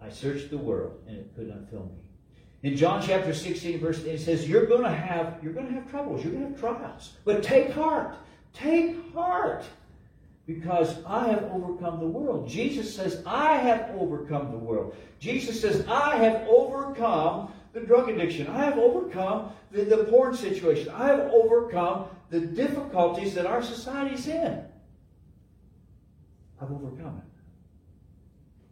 I 0.00 0.08
searched 0.08 0.50
the 0.50 0.58
world 0.58 1.02
and 1.08 1.16
it 1.16 1.34
could 1.34 1.48
not 1.48 1.68
fill 1.68 1.86
me. 1.86 2.70
In 2.70 2.76
John 2.76 3.02
chapter 3.02 3.34
16, 3.34 3.80
verse 3.80 4.04
8, 4.04 4.06
it 4.06 4.20
says, 4.20 4.48
You're 4.48 4.66
gonna 4.66 4.94
have 4.94 5.38
you're 5.42 5.52
gonna 5.52 5.72
have 5.72 5.90
troubles, 5.90 6.22
you're 6.22 6.32
gonna 6.32 6.50
have 6.50 6.60
trials. 6.60 7.14
But 7.24 7.42
take 7.42 7.72
heart. 7.72 8.14
Take 8.52 9.12
heart. 9.12 9.64
Because 10.46 11.04
I 11.04 11.26
have 11.28 11.42
overcome 11.52 11.98
the 11.98 12.06
world. 12.06 12.48
Jesus 12.48 12.94
says, 12.94 13.24
I 13.26 13.56
have 13.56 13.90
overcome 13.98 14.52
the 14.52 14.56
world. 14.56 14.94
Jesus 15.18 15.60
says, 15.60 15.84
I 15.88 16.14
have 16.14 16.46
overcome 16.48 17.52
the 17.80 17.86
drug 17.86 18.08
addiction. 18.08 18.46
I 18.48 18.64
have 18.64 18.78
overcome 18.78 19.52
the, 19.70 19.84
the 19.84 20.04
porn 20.04 20.34
situation. 20.34 20.88
I 20.90 21.08
have 21.08 21.20
overcome 21.32 22.06
the 22.30 22.40
difficulties 22.40 23.34
that 23.34 23.46
our 23.46 23.62
society's 23.62 24.26
in. 24.26 24.64
I've 26.60 26.70
overcome 26.70 27.22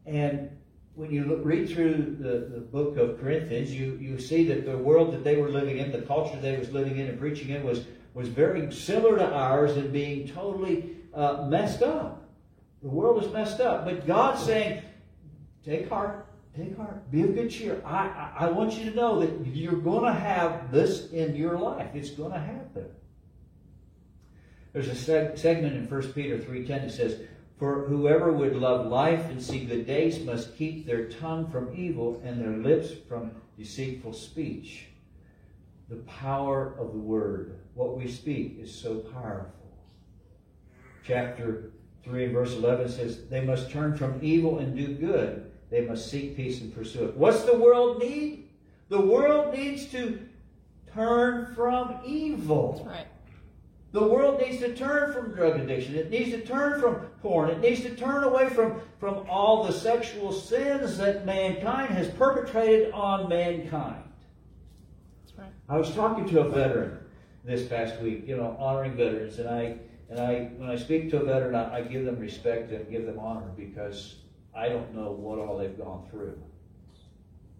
it. 0.06 0.12
And 0.12 0.50
when 0.94 1.10
you 1.10 1.24
look, 1.24 1.40
read 1.44 1.68
through 1.68 2.16
the, 2.18 2.54
the 2.54 2.60
book 2.60 2.96
of 2.96 3.20
Corinthians, 3.20 3.72
you, 3.72 3.98
you 4.00 4.18
see 4.18 4.44
that 4.48 4.64
the 4.64 4.76
world 4.76 5.12
that 5.12 5.24
they 5.24 5.36
were 5.36 5.48
living 5.48 5.78
in, 5.78 5.92
the 5.92 6.02
culture 6.02 6.38
they 6.40 6.56
was 6.56 6.72
living 6.72 6.98
in 6.98 7.06
and 7.06 7.18
preaching 7.18 7.50
in 7.50 7.64
was, 7.64 7.84
was 8.14 8.28
very 8.28 8.72
similar 8.72 9.18
to 9.18 9.30
ours 9.32 9.76
in 9.76 9.92
being 9.92 10.26
totally 10.28 10.96
uh, 11.14 11.46
messed 11.48 11.82
up. 11.82 12.28
The 12.82 12.88
world 12.88 13.22
is 13.22 13.32
messed 13.32 13.60
up. 13.60 13.84
But 13.84 14.06
God's 14.06 14.42
saying, 14.42 14.82
take 15.64 15.88
heart, 15.88 16.25
take 16.56 16.76
heart, 16.76 17.10
be 17.10 17.22
of 17.22 17.34
good 17.34 17.50
cheer. 17.50 17.82
I, 17.84 18.32
I, 18.38 18.46
I 18.46 18.50
want 18.50 18.74
you 18.74 18.90
to 18.90 18.96
know 18.96 19.20
that 19.20 19.46
you're 19.46 19.72
going 19.72 20.04
to 20.04 20.18
have 20.18 20.70
this 20.70 21.10
in 21.10 21.36
your 21.36 21.58
life. 21.58 21.90
It's 21.94 22.10
going 22.10 22.32
to 22.32 22.38
happen. 22.38 22.86
There's 24.72 24.88
a 24.88 24.92
seg- 24.92 25.38
segment 25.38 25.76
in 25.76 25.88
1 25.88 26.12
Peter 26.12 26.38
3.10 26.38 26.66
that 26.68 26.90
says, 26.90 27.20
for 27.58 27.86
whoever 27.86 28.32
would 28.32 28.54
love 28.54 28.86
life 28.86 29.30
and 29.30 29.42
see 29.42 29.64
good 29.64 29.86
days 29.86 30.20
must 30.20 30.56
keep 30.58 30.86
their 30.86 31.08
tongue 31.08 31.50
from 31.50 31.74
evil 31.74 32.20
and 32.24 32.40
their 32.40 32.56
lips 32.58 32.90
from 33.08 33.30
deceitful 33.56 34.12
speech. 34.12 34.88
The 35.88 35.96
power 35.96 36.74
of 36.78 36.92
the 36.92 36.98
word, 36.98 37.60
what 37.74 37.96
we 37.96 38.08
speak, 38.08 38.58
is 38.60 38.74
so 38.74 38.96
powerful. 38.96 39.52
Chapter 41.04 41.70
3 42.04 42.24
and 42.24 42.34
verse 42.34 42.54
11 42.54 42.90
says, 42.90 43.28
They 43.28 43.40
must 43.40 43.70
turn 43.70 43.96
from 43.96 44.18
evil 44.20 44.58
and 44.58 44.76
do 44.76 44.88
good. 44.94 45.50
They 45.70 45.80
must 45.80 46.10
seek 46.10 46.36
peace 46.36 46.60
and 46.60 46.74
pursue 46.74 47.04
it. 47.06 47.16
What's 47.16 47.42
the 47.44 47.56
world 47.56 47.98
need? 47.98 48.48
The 48.88 49.00
world 49.00 49.56
needs 49.56 49.86
to 49.86 50.20
turn 50.94 51.54
from 51.54 51.98
evil. 52.04 52.84
That's 52.84 52.86
right. 52.86 53.06
The 53.92 54.06
world 54.06 54.40
needs 54.40 54.58
to 54.58 54.74
turn 54.74 55.12
from 55.12 55.32
drug 55.32 55.58
addiction. 55.58 55.94
It 55.94 56.10
needs 56.10 56.30
to 56.30 56.44
turn 56.44 56.80
from 56.80 56.96
porn. 57.22 57.50
It 57.50 57.60
needs 57.60 57.80
to 57.82 57.94
turn 57.94 58.24
away 58.24 58.48
from, 58.50 58.80
from 59.00 59.24
all 59.28 59.64
the 59.64 59.72
sexual 59.72 60.32
sins 60.32 60.98
that 60.98 61.24
mankind 61.24 61.94
has 61.94 62.08
perpetrated 62.10 62.92
on 62.92 63.28
mankind. 63.28 64.02
That's 65.24 65.38
right. 65.38 65.52
I 65.68 65.78
was 65.78 65.92
talking 65.94 66.28
to 66.28 66.40
a 66.40 66.48
veteran 66.48 66.98
this 67.44 67.66
past 67.68 68.00
week, 68.00 68.24
you 68.26 68.36
know, 68.36 68.56
honoring 68.58 68.96
veterans, 68.96 69.38
and 69.38 69.48
I 69.48 69.78
and 70.10 70.20
I 70.20 70.50
when 70.56 70.68
I 70.68 70.76
speak 70.76 71.10
to 71.10 71.22
a 71.22 71.24
veteran, 71.24 71.54
I, 71.54 71.76
I 71.76 71.82
give 71.82 72.04
them 72.04 72.18
respect 72.18 72.70
and 72.72 72.90
give 72.90 73.06
them 73.06 73.18
honor 73.18 73.50
because 73.56 74.16
I 74.56 74.70
don't 74.70 74.94
know 74.94 75.10
what 75.10 75.38
all 75.38 75.58
they've 75.58 75.76
gone 75.76 76.06
through, 76.10 76.40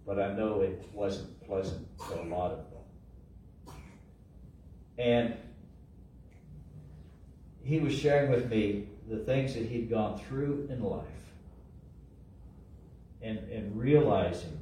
but 0.07 0.19
I 0.19 0.33
know 0.33 0.63
it 0.63 0.83
wasn't 0.95 1.47
pleasant 1.47 1.87
for 1.99 2.15
a 2.15 2.25
lot 2.25 2.53
of 2.53 2.59
them. 2.59 3.75
And 4.99 5.35
he 7.63 7.81
was 7.81 7.95
sharing 7.95 8.31
with 8.31 8.51
me 8.51 8.89
the 9.11 9.19
things 9.19 9.55
that 9.55 9.67
he'd 9.67 9.91
gone 9.91 10.19
through 10.19 10.69
in 10.71 10.83
life 10.83 11.05
and, 13.21 13.39
and 13.51 13.77
realizing 13.79 14.59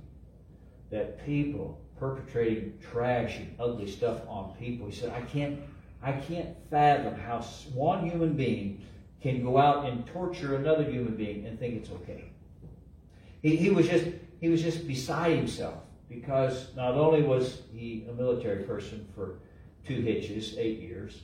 that 0.90 1.24
people 1.24 1.80
perpetrating 1.98 2.76
trash 2.80 3.36
and 3.36 3.54
ugly 3.60 3.88
stuff 3.88 4.22
on 4.26 4.54
people. 4.58 4.86
He 4.86 4.92
said, 4.92 5.12
I 5.12 5.20
can't, 5.20 5.60
I 6.02 6.12
can't 6.12 6.56
fathom 6.68 7.14
how 7.14 7.42
one 7.74 8.08
human 8.08 8.32
being 8.32 8.84
can 9.24 9.42
go 9.42 9.56
out 9.56 9.86
and 9.86 10.06
torture 10.06 10.54
another 10.56 10.84
human 10.84 11.16
being 11.16 11.46
and 11.46 11.58
think 11.58 11.76
it's 11.76 11.90
okay. 11.90 12.24
He, 13.40 13.56
he 13.56 13.70
was 13.70 13.88
just 13.88 14.04
he 14.38 14.50
was 14.50 14.62
just 14.62 14.86
beside 14.86 15.34
himself 15.38 15.82
because 16.10 16.74
not 16.76 16.94
only 16.94 17.22
was 17.22 17.62
he 17.72 18.04
a 18.10 18.12
military 18.12 18.64
person 18.64 19.08
for 19.14 19.36
two 19.86 20.02
hitches, 20.02 20.56
eight 20.58 20.78
years, 20.80 21.22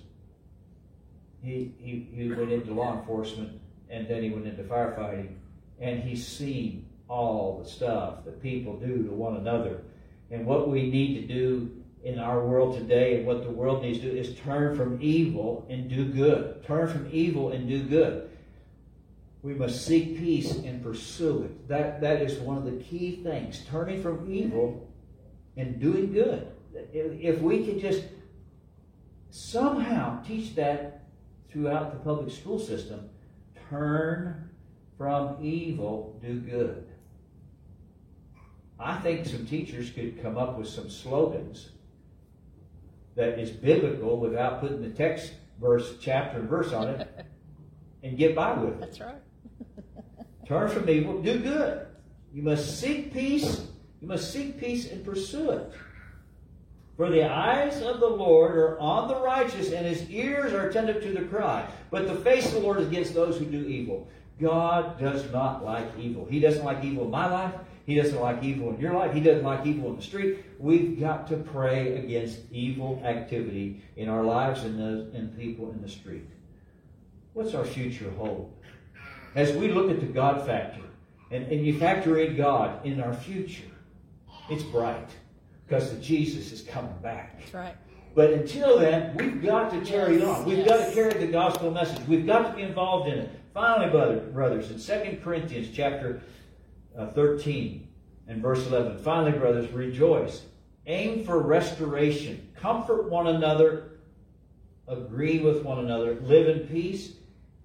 he, 1.42 1.74
he, 1.78 2.08
he 2.14 2.30
went 2.30 2.50
into 2.50 2.72
law 2.72 2.98
enforcement 2.98 3.60
and 3.90 4.08
then 4.08 4.22
he 4.22 4.30
went 4.30 4.46
into 4.46 4.62
firefighting 4.62 5.34
and 5.78 6.02
he's 6.02 6.26
seen 6.26 6.86
all 7.06 7.60
the 7.62 7.68
stuff 7.68 8.24
that 8.24 8.42
people 8.42 8.78
do 8.78 9.02
to 9.02 9.10
one 9.10 9.36
another. 9.36 9.82
And 10.30 10.46
what 10.46 10.70
we 10.70 10.88
need 10.88 11.20
to 11.20 11.34
do 11.34 11.79
in 12.02 12.18
our 12.18 12.44
world 12.44 12.76
today 12.76 13.18
and 13.18 13.26
what 13.26 13.42
the 13.42 13.50
world 13.50 13.82
needs 13.82 13.98
to 13.98 14.10
do 14.10 14.16
is 14.16 14.34
turn 14.40 14.76
from 14.76 14.98
evil 15.02 15.66
and 15.68 15.88
do 15.88 16.06
good. 16.06 16.64
Turn 16.64 16.88
from 16.88 17.08
evil 17.12 17.50
and 17.50 17.68
do 17.68 17.82
good. 17.82 18.30
We 19.42 19.54
must 19.54 19.86
seek 19.86 20.18
peace 20.18 20.52
and 20.52 20.82
pursue 20.82 21.44
it. 21.44 21.68
That, 21.68 22.00
that 22.00 22.22
is 22.22 22.38
one 22.38 22.56
of 22.56 22.64
the 22.64 22.82
key 22.82 23.20
things. 23.22 23.64
Turning 23.70 24.02
from 24.02 24.30
evil 24.32 24.88
and 25.56 25.80
doing 25.80 26.12
good. 26.12 26.48
If, 26.92 27.40
we 27.40 27.64
can 27.64 27.78
just 27.78 28.04
somehow 29.30 30.22
teach 30.22 30.54
that 30.56 31.04
throughout 31.50 31.92
the 31.92 31.98
public 31.98 32.32
school 32.34 32.58
system, 32.58 33.08
turn 33.68 34.50
from 34.96 35.36
evil, 35.42 36.18
do 36.22 36.38
good. 36.38 36.86
I 38.78 38.98
think 38.98 39.26
some 39.26 39.46
teachers 39.46 39.90
could 39.90 40.22
come 40.22 40.38
up 40.38 40.58
with 40.58 40.68
some 40.68 40.88
slogans 40.88 41.70
that 43.16 43.38
is 43.38 43.50
biblical 43.50 44.18
without 44.18 44.60
putting 44.60 44.80
the 44.82 44.90
text 44.90 45.32
verse, 45.60 45.94
chapter, 46.00 46.38
and 46.38 46.48
verse 46.48 46.72
on 46.72 46.88
it 46.88 47.26
and 48.02 48.16
get 48.16 48.34
by 48.34 48.52
with 48.54 48.74
it. 48.74 48.80
That's 48.80 49.00
right. 49.00 49.16
Turn 50.46 50.68
from 50.68 50.88
evil, 50.88 51.20
do 51.22 51.38
good. 51.38 51.86
You 52.32 52.42
must 52.42 52.80
seek 52.80 53.12
peace. 53.12 53.66
You 54.00 54.08
must 54.08 54.32
seek 54.32 54.58
peace 54.58 54.90
and 54.90 55.04
pursue 55.04 55.50
it. 55.50 55.72
For 56.96 57.10
the 57.10 57.24
eyes 57.24 57.80
of 57.82 58.00
the 58.00 58.08
Lord 58.08 58.56
are 58.56 58.78
on 58.78 59.08
the 59.08 59.20
righteous, 59.20 59.72
and 59.72 59.86
his 59.86 60.08
ears 60.10 60.52
are 60.52 60.68
attentive 60.68 61.02
to 61.02 61.12
the 61.12 61.22
cry. 61.22 61.66
But 61.90 62.06
the 62.06 62.14
face 62.16 62.46
of 62.46 62.52
the 62.52 62.60
Lord 62.60 62.78
is 62.78 62.88
against 62.88 63.14
those 63.14 63.38
who 63.38 63.46
do 63.46 63.66
evil. 63.66 64.08
God 64.40 64.98
does 64.98 65.30
not 65.32 65.64
like 65.64 65.86
evil. 65.98 66.26
He 66.28 66.40
doesn't 66.40 66.64
like 66.64 66.84
evil 66.84 67.04
in 67.04 67.10
my 67.10 67.26
life. 67.30 67.54
He 67.86 67.94
doesn't 67.94 68.20
like 68.20 68.42
evil 68.42 68.70
in 68.74 68.80
your 68.80 68.94
life. 68.94 69.12
He 69.12 69.20
doesn't 69.20 69.44
like 69.44 69.66
evil 69.66 69.90
in 69.90 69.96
the 69.96 70.02
street. 70.02 70.44
We've 70.58 70.98
got 71.00 71.26
to 71.28 71.36
pray 71.36 71.96
against 71.96 72.40
evil 72.52 73.02
activity 73.04 73.82
in 73.96 74.08
our 74.08 74.22
lives 74.22 74.64
and 74.64 74.78
the 74.78 75.16
and 75.16 75.36
people 75.36 75.70
in 75.72 75.82
the 75.82 75.88
street. 75.88 76.28
What's 77.32 77.54
our 77.54 77.64
future 77.64 78.10
hold? 78.18 78.52
As 79.34 79.52
we 79.52 79.68
look 79.68 79.90
at 79.90 80.00
the 80.00 80.06
God 80.06 80.44
factor, 80.44 80.82
and, 81.30 81.46
and 81.46 81.64
you 81.64 81.78
factor 81.78 82.18
in 82.18 82.36
God 82.36 82.84
in 82.84 83.00
our 83.00 83.14
future, 83.14 83.70
it's 84.48 84.64
bright 84.64 85.08
because 85.66 85.92
Jesus 86.00 86.50
is 86.52 86.62
coming 86.62 86.96
back. 87.02 87.38
That's 87.38 87.54
right. 87.54 87.76
But 88.14 88.32
until 88.32 88.78
then, 88.78 89.16
we've 89.16 89.40
got 89.40 89.70
to 89.70 89.80
carry 89.82 90.16
it 90.16 90.24
on. 90.24 90.44
We've 90.44 90.66
got 90.66 90.84
to 90.84 90.92
carry 90.92 91.14
the 91.14 91.28
gospel 91.30 91.70
message. 91.70 92.00
We've 92.08 92.26
got 92.26 92.48
to 92.48 92.56
be 92.56 92.62
involved 92.62 93.08
in 93.08 93.20
it. 93.20 93.40
Finally, 93.54 93.90
brother, 93.90 94.16
brothers, 94.16 94.70
in 94.70 94.78
2 94.78 95.20
Corinthians 95.22 95.68
chapter 95.72 96.22
uh, 96.96 97.08
13 97.08 97.88
and 98.28 98.42
verse 98.42 98.66
11, 98.66 98.98
finally, 98.98 99.36
brothers, 99.36 99.70
rejoice. 99.72 100.42
Aim 100.86 101.24
for 101.24 101.40
restoration. 101.40 102.48
Comfort 102.56 103.10
one 103.10 103.26
another. 103.26 103.98
Agree 104.88 105.40
with 105.40 105.62
one 105.62 105.80
another. 105.80 106.14
Live 106.22 106.48
in 106.48 106.66
peace. 106.68 107.12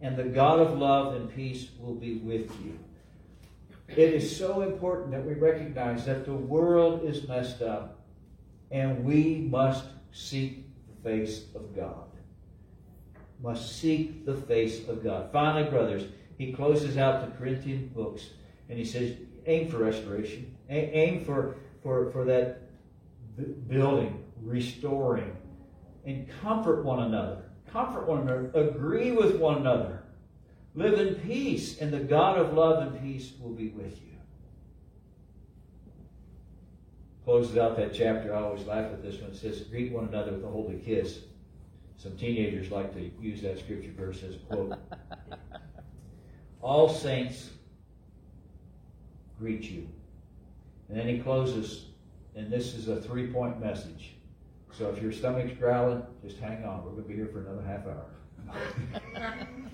And 0.02 0.18
the 0.18 0.24
God 0.24 0.60
of 0.60 0.78
love 0.78 1.16
and 1.16 1.34
peace 1.34 1.70
will 1.80 1.96
be 1.96 2.18
with 2.18 2.52
you. 2.64 2.78
It 3.88 4.14
is 4.14 4.36
so 4.36 4.62
important 4.62 5.12
that 5.12 5.26
we 5.26 5.34
recognize 5.34 6.06
that 6.06 6.26
the 6.26 6.34
world 6.34 7.04
is 7.06 7.28
messed 7.28 7.62
up 7.62 8.00
and 8.72 9.04
we 9.04 9.48
must 9.50 9.86
seek 10.12 10.66
the 10.88 11.10
face 11.10 11.46
of 11.54 11.76
God. 11.76 12.08
Must 13.42 13.80
seek 13.80 14.26
the 14.26 14.36
face 14.36 14.88
of 14.88 15.04
God. 15.04 15.32
Finally, 15.32 15.70
brothers, 15.70 16.04
he 16.38 16.52
closes 16.52 16.98
out 16.98 17.26
the 17.26 17.38
Corinthian 17.38 17.88
books 17.94 18.30
and 18.70 18.78
he 18.78 18.86
says, 18.86 19.16
aim 19.46 19.70
for 19.70 19.78
restoration. 19.78 20.56
Aim 20.70 21.24
for, 21.24 21.58
for, 21.84 22.12
for 22.12 22.26
that 22.26 22.62
building, 23.68 24.24
restoring, 24.42 25.36
and 26.06 26.28
comfort 26.42 26.84
one 26.84 27.04
another. 27.04 27.44
Comfort 27.72 28.08
one 28.08 28.22
another. 28.22 28.52
Agree 28.54 29.12
with 29.12 29.36
one 29.36 29.58
another. 29.58 30.04
Live 30.74 31.00
in 31.00 31.16
peace, 31.16 31.80
and 31.80 31.92
the 31.92 32.00
God 32.00 32.38
of 32.38 32.54
love 32.54 32.86
and 32.86 33.02
peace 33.02 33.34
will 33.40 33.52
be 33.52 33.70
with 33.70 34.02
you. 34.02 34.14
Closes 37.24 37.58
out 37.58 37.78
that 37.78 37.94
chapter. 37.94 38.36
I 38.36 38.42
always 38.42 38.66
laugh 38.66 38.92
at 38.92 39.02
this 39.02 39.20
one. 39.20 39.32
It 39.32 39.38
says, 39.38 39.62
Greet 39.62 39.92
one 39.92 40.08
another 40.08 40.34
with 40.34 40.44
a 40.44 40.48
holy 40.48 40.78
kiss. 40.78 41.20
Some 41.98 42.18
teenagers 42.18 42.72
like 42.72 42.94
to 42.94 43.10
use 43.22 43.42
that 43.42 43.58
scripture 43.58 43.92
verse 43.98 44.22
as 44.24 44.36
a 44.36 44.40
quote. 44.40 44.78
All 46.62 46.90
saints 46.90 47.50
greet 49.40 49.64
you. 49.64 49.88
And 50.90 50.98
then 50.98 51.08
he 51.08 51.20
closes, 51.20 51.86
and 52.36 52.52
this 52.52 52.74
is 52.74 52.88
a 52.88 53.02
three 53.02 53.28
point 53.28 53.60
message. 53.60 54.16
So 54.72 54.90
if 54.90 55.02
your 55.02 55.12
stomach's 55.12 55.58
growling, 55.58 56.04
just 56.24 56.38
hang 56.38 56.66
on. 56.66 56.84
We're 56.84 56.92
going 56.92 57.04
to 57.04 57.10
be 57.10 57.16
here 57.16 57.28
for 57.28 57.40
another 57.40 57.64
half 57.64 57.86
hour. 57.88 59.48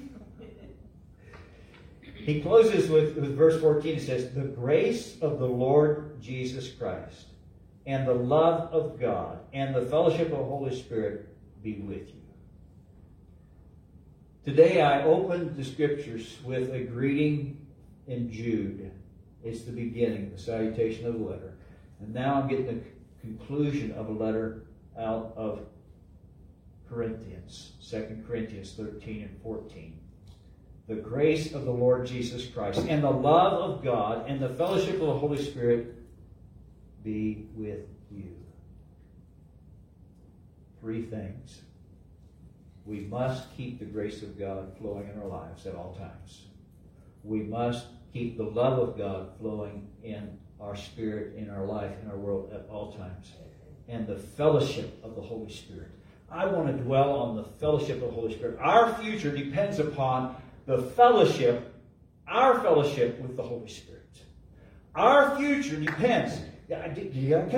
He 2.26 2.40
closes 2.40 2.90
with, 2.90 3.18
with 3.18 3.36
verse 3.36 3.60
14. 3.60 3.96
He 3.96 4.00
says, 4.00 4.32
The 4.34 4.42
grace 4.42 5.18
of 5.22 5.40
the 5.40 5.48
Lord 5.48 6.22
Jesus 6.22 6.72
Christ 6.72 7.26
and 7.88 8.08
the 8.08 8.14
love 8.14 8.72
of 8.72 9.00
God 9.00 9.40
and 9.54 9.74
the 9.74 9.82
fellowship 9.82 10.28
of 10.28 10.38
the 10.38 10.44
Holy 10.44 10.76
Spirit 10.76 11.36
be 11.64 11.78
with 11.78 12.10
you. 12.10 12.22
Today 14.46 14.82
I 14.82 15.04
opened 15.04 15.56
the 15.56 15.64
scriptures 15.64 16.38
with 16.44 16.72
a 16.74 16.84
greeting 16.84 17.66
in 18.08 18.32
Jude. 18.32 18.92
It's 19.44 19.64
the 19.64 19.72
beginning, 19.72 20.32
the 20.32 20.42
salutation 20.42 21.06
of 21.08 21.14
the 21.14 21.26
letter. 21.26 21.54
And 22.00 22.14
now 22.14 22.36
I'm 22.36 22.48
getting 22.48 22.68
the 22.68 22.82
conclusion 23.22 23.92
of 23.94 24.10
a 24.10 24.12
letter 24.12 24.64
out 25.00 25.34
of 25.36 25.66
Corinthians, 26.90 27.74
2 27.90 28.24
Corinthians 28.28 28.74
13 28.74 29.22
and 29.24 29.42
14 29.42 30.02
the 30.92 30.96
grace 30.96 31.54
of 31.54 31.64
the 31.64 31.72
Lord 31.72 32.06
Jesus 32.06 32.46
Christ 32.48 32.80
and 32.90 33.02
the 33.02 33.10
love 33.10 33.54
of 33.54 33.82
God 33.82 34.30
and 34.30 34.42
the 34.42 34.50
fellowship 34.50 34.96
of 34.96 35.08
the 35.08 35.18
Holy 35.18 35.42
Spirit 35.42 35.96
be 37.02 37.48
with 37.56 37.88
you. 38.12 38.36
Three 40.82 41.04
things. 41.04 41.62
We 42.86 43.02
must 43.02 43.56
keep 43.56 43.80
the 43.80 43.86
grace 43.86 44.22
of 44.22 44.38
God 44.38 44.76
flowing 44.78 45.08
in 45.08 45.18
our 45.22 45.28
lives 45.28 45.66
at 45.66 45.76
all 45.76 45.94
times. 45.94 46.48
We 47.24 47.40
must 47.40 47.86
keep 48.14 48.38
the 48.38 48.44
love 48.44 48.80
of 48.80 48.98
God 48.98 49.30
flowing 49.40 49.88
in 50.04 50.38
our 50.60 50.76
spirit, 50.76 51.36
in 51.36 51.50
our 51.50 51.66
life, 51.66 51.92
in 52.04 52.10
our 52.10 52.18
world 52.18 52.52
at 52.54 52.68
all 52.70 52.94
times. 52.94 53.32
And 53.88 54.08
the 54.08 54.16
fellowship 54.16 55.00
of 55.04 55.16
the 55.16 55.22
Holy 55.22 55.52
Spirit. 55.52 55.90
I 56.30 56.46
want 56.46 56.68
to 56.68 56.84
dwell 56.84 57.12
on 57.12 57.36
the 57.36 57.44
fellowship 57.44 58.02
of 58.02 58.10
the 58.10 58.16
Holy 58.16 58.34
Spirit. 58.34 58.58
Our 58.62 58.94
future 58.96 59.32
depends 59.36 59.80
upon 59.80 60.36
the 60.66 60.78
fellowship, 60.78 61.74
our 62.28 62.60
fellowship 62.62 63.20
with 63.20 63.36
the 63.36 63.44
Holy 63.44 63.68
Spirit. 63.68 64.00
Our 64.96 65.36
future 65.38 65.78
depends. 65.78 66.40
Can 66.70 66.82
I 66.84 66.88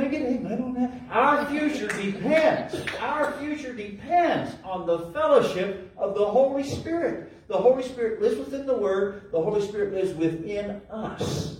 get 0.07 0.21
an 0.21 0.37
amen 0.37 0.61
on 0.61 0.73
that? 0.73 0.91
Our 1.11 1.45
future 1.45 1.87
depends. 1.87 2.75
Our 2.99 3.31
future 3.33 3.73
depends 3.73 4.55
on 4.63 4.87
the 4.87 5.11
fellowship 5.11 5.91
of 5.97 6.15
the 6.15 6.25
Holy 6.25 6.63
Spirit. 6.63 7.31
The 7.47 7.57
Holy 7.57 7.83
Spirit 7.83 8.21
lives 8.21 8.37
within 8.37 8.65
the 8.65 8.77
Word. 8.77 9.29
The 9.31 9.41
Holy 9.41 9.65
Spirit 9.65 9.93
lives 9.93 10.13
within 10.13 10.81
us. 10.89 11.57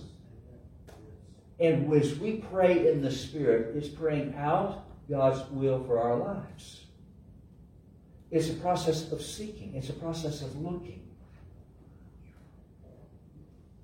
And 1.60 1.92
as 1.92 2.18
we 2.18 2.44
pray 2.52 2.90
in 2.90 3.02
the 3.02 3.10
Spirit, 3.10 3.76
is 3.76 3.88
praying 3.88 4.34
out 4.36 4.84
God's 5.08 5.48
will 5.50 5.84
for 5.84 6.00
our 6.00 6.16
lives. 6.16 6.84
It's 8.30 8.50
a 8.50 8.54
process 8.54 9.12
of 9.12 9.22
seeking. 9.22 9.74
It's 9.74 9.90
a 9.90 9.94
process 9.94 10.42
of 10.42 10.60
looking. 10.60 11.04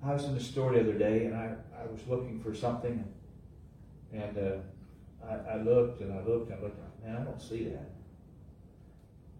I 0.04 0.14
was 0.14 0.24
in 0.24 0.34
the 0.34 0.40
store 0.40 0.72
the 0.72 0.80
other 0.80 0.94
day 0.94 1.26
and 1.26 1.36
I, 1.36 1.54
I 1.78 1.86
was 1.86 2.00
looking 2.08 2.40
for 2.40 2.54
something 2.54 3.04
and 4.12 4.38
uh, 4.38 5.26
I, 5.26 5.52
I, 5.52 5.56
looked 5.62 6.00
and 6.00 6.12
I 6.12 6.24
looked 6.24 6.50
and 6.50 6.58
I 6.58 6.62
looked 6.62 6.78
and 6.78 7.12
man, 7.14 7.22
I 7.22 7.24
don't 7.24 7.40
see 7.40 7.64
that. 7.64 7.90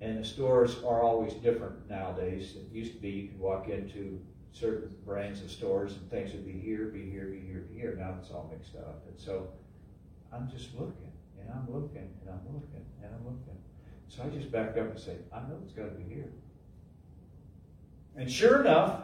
And 0.01 0.19
the 0.19 0.25
stores 0.25 0.79
are 0.85 1.03
always 1.03 1.35
different 1.35 1.89
nowadays. 1.89 2.57
It 2.57 2.75
used 2.75 2.95
to 2.95 2.99
be 2.99 3.11
you 3.11 3.29
could 3.29 3.39
walk 3.39 3.69
into 3.69 4.21
certain 4.53 4.95
brands 5.05 5.43
of 5.43 5.51
stores 5.51 5.93
and 5.93 6.11
things 6.11 6.33
would 6.33 6.47
be 6.47 6.59
here, 6.59 6.87
be 6.87 7.11
here, 7.11 7.27
be 7.27 7.41
here, 7.41 7.67
be 7.71 7.79
here. 7.79 7.97
Now 7.99 8.17
it's 8.21 8.31
all 8.31 8.51
mixed 8.51 8.77
up. 8.77 9.05
And 9.09 9.19
so 9.19 9.49
I'm 10.33 10.51
just 10.51 10.75
looking 10.75 11.13
and 11.39 11.51
I'm 11.51 11.73
looking 11.73 12.09
and 12.21 12.31
I'm 12.31 12.55
looking 12.55 12.85
and 13.03 13.15
I'm 13.15 13.25
looking. 13.25 13.59
So 14.09 14.23
I 14.25 14.29
just 14.29 14.51
backed 14.51 14.79
up 14.79 14.91
and 14.91 14.99
said, 14.99 15.23
I 15.33 15.41
know 15.41 15.59
it's 15.63 15.73
got 15.73 15.85
to 15.85 15.91
be 15.91 16.15
here. 16.15 16.33
And 18.17 18.31
sure 18.31 18.61
enough, 18.61 19.03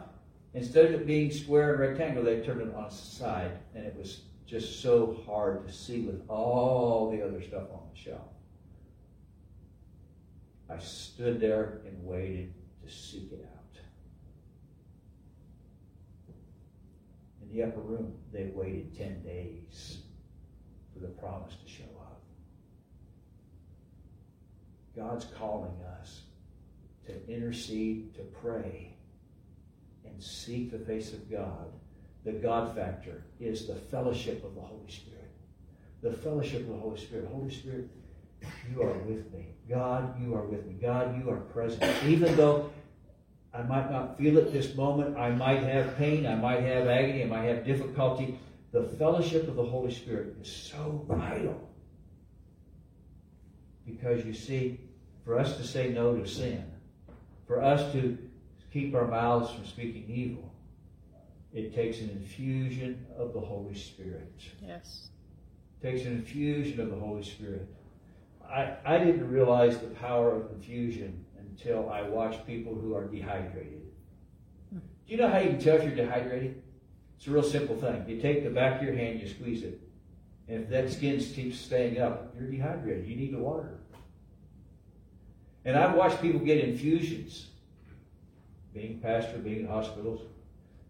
Instead 0.57 0.85
of 0.85 0.91
it 0.93 1.05
being 1.05 1.31
square 1.31 1.71
and 1.71 1.79
rectangular, 1.79 2.35
they 2.35 2.43
turned 2.43 2.61
it 2.61 2.73
on 2.73 2.85
its 2.85 2.97
side, 2.97 3.51
and 3.75 3.85
it 3.85 3.95
was 3.95 4.21
just 4.47 4.81
so 4.81 5.21
hard 5.25 5.67
to 5.67 5.71
see 5.71 6.01
with 6.01 6.27
all 6.29 7.11
the 7.11 7.21
other 7.21 7.41
stuff 7.43 7.69
on 7.71 7.81
the 7.93 7.99
shelf. 7.99 8.21
I 10.69 10.79
stood 10.79 11.39
there 11.39 11.81
and 11.85 12.03
waited 12.03 12.53
to 12.83 12.91
seek 12.91 13.31
it 13.31 13.47
out. 13.55 13.81
In 17.41 17.55
the 17.55 17.63
upper 17.63 17.79
room, 17.79 18.13
they 18.33 18.51
waited 18.53 18.97
10 18.97 19.23
days 19.23 19.99
for 20.93 20.99
the 20.99 21.07
promise 21.07 21.55
to 21.63 21.69
show 21.69 21.83
up. 22.01 22.21
God's 24.95 25.25
calling 25.37 25.79
us 26.01 26.23
to 27.05 27.27
intercede, 27.29 28.13
to 28.15 28.21
pray, 28.21 28.93
and 30.05 30.21
seek 30.21 30.71
the 30.71 30.79
face 30.79 31.13
of 31.13 31.29
God, 31.31 31.71
the 32.25 32.33
God 32.33 32.75
factor 32.75 33.23
is 33.39 33.67
the 33.67 33.75
fellowship 33.75 34.43
of 34.43 34.55
the 34.55 34.61
Holy 34.61 34.89
Spirit. 34.89 35.31
The 36.01 36.11
fellowship 36.11 36.61
of 36.61 36.67
the 36.67 36.81
Holy 36.81 36.99
Spirit. 36.99 37.29
Holy 37.31 37.49
Spirit, 37.49 37.89
you 38.41 38.81
are 38.81 38.93
with 38.99 39.31
me. 39.33 39.47
God, 39.69 40.21
you 40.21 40.35
are 40.35 40.45
with 40.45 40.65
me. 40.65 40.75
God, 40.81 41.17
you 41.17 41.29
are 41.29 41.37
present. 41.37 41.83
Even 42.05 42.35
though 42.35 42.71
I 43.53 43.63
might 43.63 43.91
not 43.91 44.17
feel 44.17 44.37
it 44.37 44.53
this 44.53 44.75
moment, 44.75 45.17
I 45.17 45.31
might 45.31 45.63
have 45.63 45.97
pain, 45.97 46.25
I 46.25 46.35
might 46.35 46.61
have 46.61 46.87
agony, 46.87 47.23
I 47.23 47.27
might 47.27 47.45
have 47.45 47.65
difficulty. 47.65 48.39
The 48.71 48.83
fellowship 48.83 49.47
of 49.47 49.55
the 49.55 49.63
Holy 49.63 49.91
Spirit 49.93 50.35
is 50.41 50.51
so 50.51 51.05
vital. 51.07 51.69
Because 53.85 54.25
you 54.25 54.33
see, 54.33 54.79
for 55.25 55.39
us 55.39 55.57
to 55.57 55.63
say 55.63 55.89
no 55.89 56.15
to 56.15 56.27
sin, 56.27 56.71
for 57.47 57.61
us 57.61 57.91
to 57.93 58.17
keep 58.71 58.93
our 58.93 59.07
mouths 59.07 59.51
from 59.51 59.65
speaking 59.65 60.05
evil, 60.09 60.53
it 61.53 61.73
takes 61.73 61.99
an 61.99 62.09
infusion 62.09 63.05
of 63.17 63.33
the 63.33 63.39
Holy 63.39 63.73
Spirit. 63.73 64.33
Yes. 64.61 65.09
It 65.81 65.91
takes 65.91 66.05
an 66.05 66.13
infusion 66.13 66.79
of 66.79 66.89
the 66.89 66.95
Holy 66.95 67.23
Spirit. 67.23 67.67
I, 68.49 68.77
I 68.85 68.97
didn't 68.97 69.29
realize 69.29 69.77
the 69.77 69.87
power 69.87 70.35
of 70.35 70.51
infusion 70.51 71.25
until 71.39 71.89
I 71.89 72.01
watched 72.01 72.45
people 72.45 72.75
who 72.75 72.95
are 72.95 73.05
dehydrated. 73.05 73.81
Do 74.71 74.79
you 75.07 75.17
know 75.17 75.29
how 75.29 75.39
you 75.39 75.51
can 75.51 75.59
tell 75.59 75.77
if 75.77 75.83
you're 75.83 75.95
dehydrated? 75.95 76.61
It's 77.17 77.27
a 77.27 77.31
real 77.31 77.43
simple 77.43 77.75
thing. 77.77 78.05
You 78.07 78.21
take 78.21 78.43
the 78.43 78.49
back 78.49 78.77
of 78.77 78.83
your 78.83 78.95
hand, 78.95 79.19
you 79.19 79.27
squeeze 79.27 79.63
it. 79.63 79.79
And 80.47 80.63
if 80.63 80.69
that 80.69 80.91
skin 80.91 81.19
keeps 81.19 81.59
staying 81.59 81.99
up, 81.99 82.33
you're 82.37 82.49
dehydrated. 82.49 83.07
You 83.07 83.15
need 83.15 83.33
the 83.33 83.39
water. 83.39 83.79
And 85.65 85.75
I've 85.75 85.95
watched 85.95 86.21
people 86.21 86.39
get 86.39 86.59
infusions, 86.59 87.47
being 88.73 88.99
pastor, 88.99 89.37
being 89.39 89.61
in 89.61 89.67
hospitals. 89.67 90.21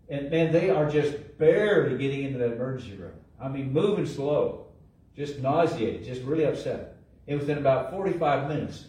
And 0.09 0.29
man, 0.29 0.51
they 0.51 0.69
are 0.69 0.89
just 0.89 1.37
barely 1.37 1.97
getting 1.97 2.23
into 2.25 2.37
that 2.39 2.53
emergency 2.53 2.95
room. 2.95 3.13
I 3.41 3.47
mean, 3.47 3.73
moving 3.73 4.05
slow, 4.05 4.67
just 5.15 5.39
nauseated, 5.39 6.03
just 6.03 6.21
really 6.23 6.45
upset. 6.45 6.96
And 7.27 7.39
within 7.39 7.57
about 7.57 7.91
45 7.91 8.47
minutes, 8.47 8.85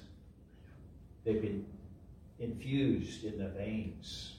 they've 1.24 1.42
been 1.42 1.66
infused 2.38 3.24
in 3.24 3.38
the 3.38 3.48
veins. 3.48 4.34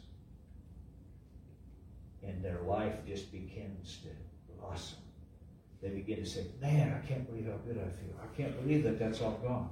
And 2.25 2.43
their 2.43 2.59
life 2.62 2.93
just 3.07 3.31
begins 3.31 3.99
to 4.03 4.09
blossom. 4.55 4.99
They 5.81 5.89
begin 5.89 6.17
to 6.17 6.25
say, 6.25 6.45
Man, 6.62 7.01
I 7.01 7.07
can't 7.07 7.29
believe 7.29 7.45
how 7.45 7.57
good 7.65 7.77
I 7.77 7.89
feel. 7.89 8.13
I 8.21 8.38
can't 8.38 8.62
believe 8.62 8.83
that 8.83 8.99
that's 8.99 9.21
all 9.21 9.39
gone. 9.43 9.69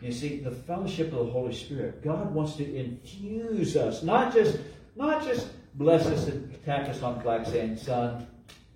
You 0.00 0.12
see, 0.12 0.38
the 0.40 0.50
fellowship 0.50 1.12
of 1.12 1.26
the 1.26 1.32
Holy 1.32 1.52
Spirit, 1.52 2.02
God 2.02 2.32
wants 2.32 2.56
to 2.56 2.74
infuse 2.74 3.76
us, 3.76 4.02
not 4.02 4.32
just, 4.32 4.58
not 4.94 5.24
just 5.24 5.48
bless 5.74 6.06
us 6.06 6.28
and 6.28 6.56
tap 6.64 6.88
us 6.88 7.02
on 7.02 7.18
the 7.18 7.24
back 7.24 7.46
saying, 7.46 7.76
son, 7.76 8.26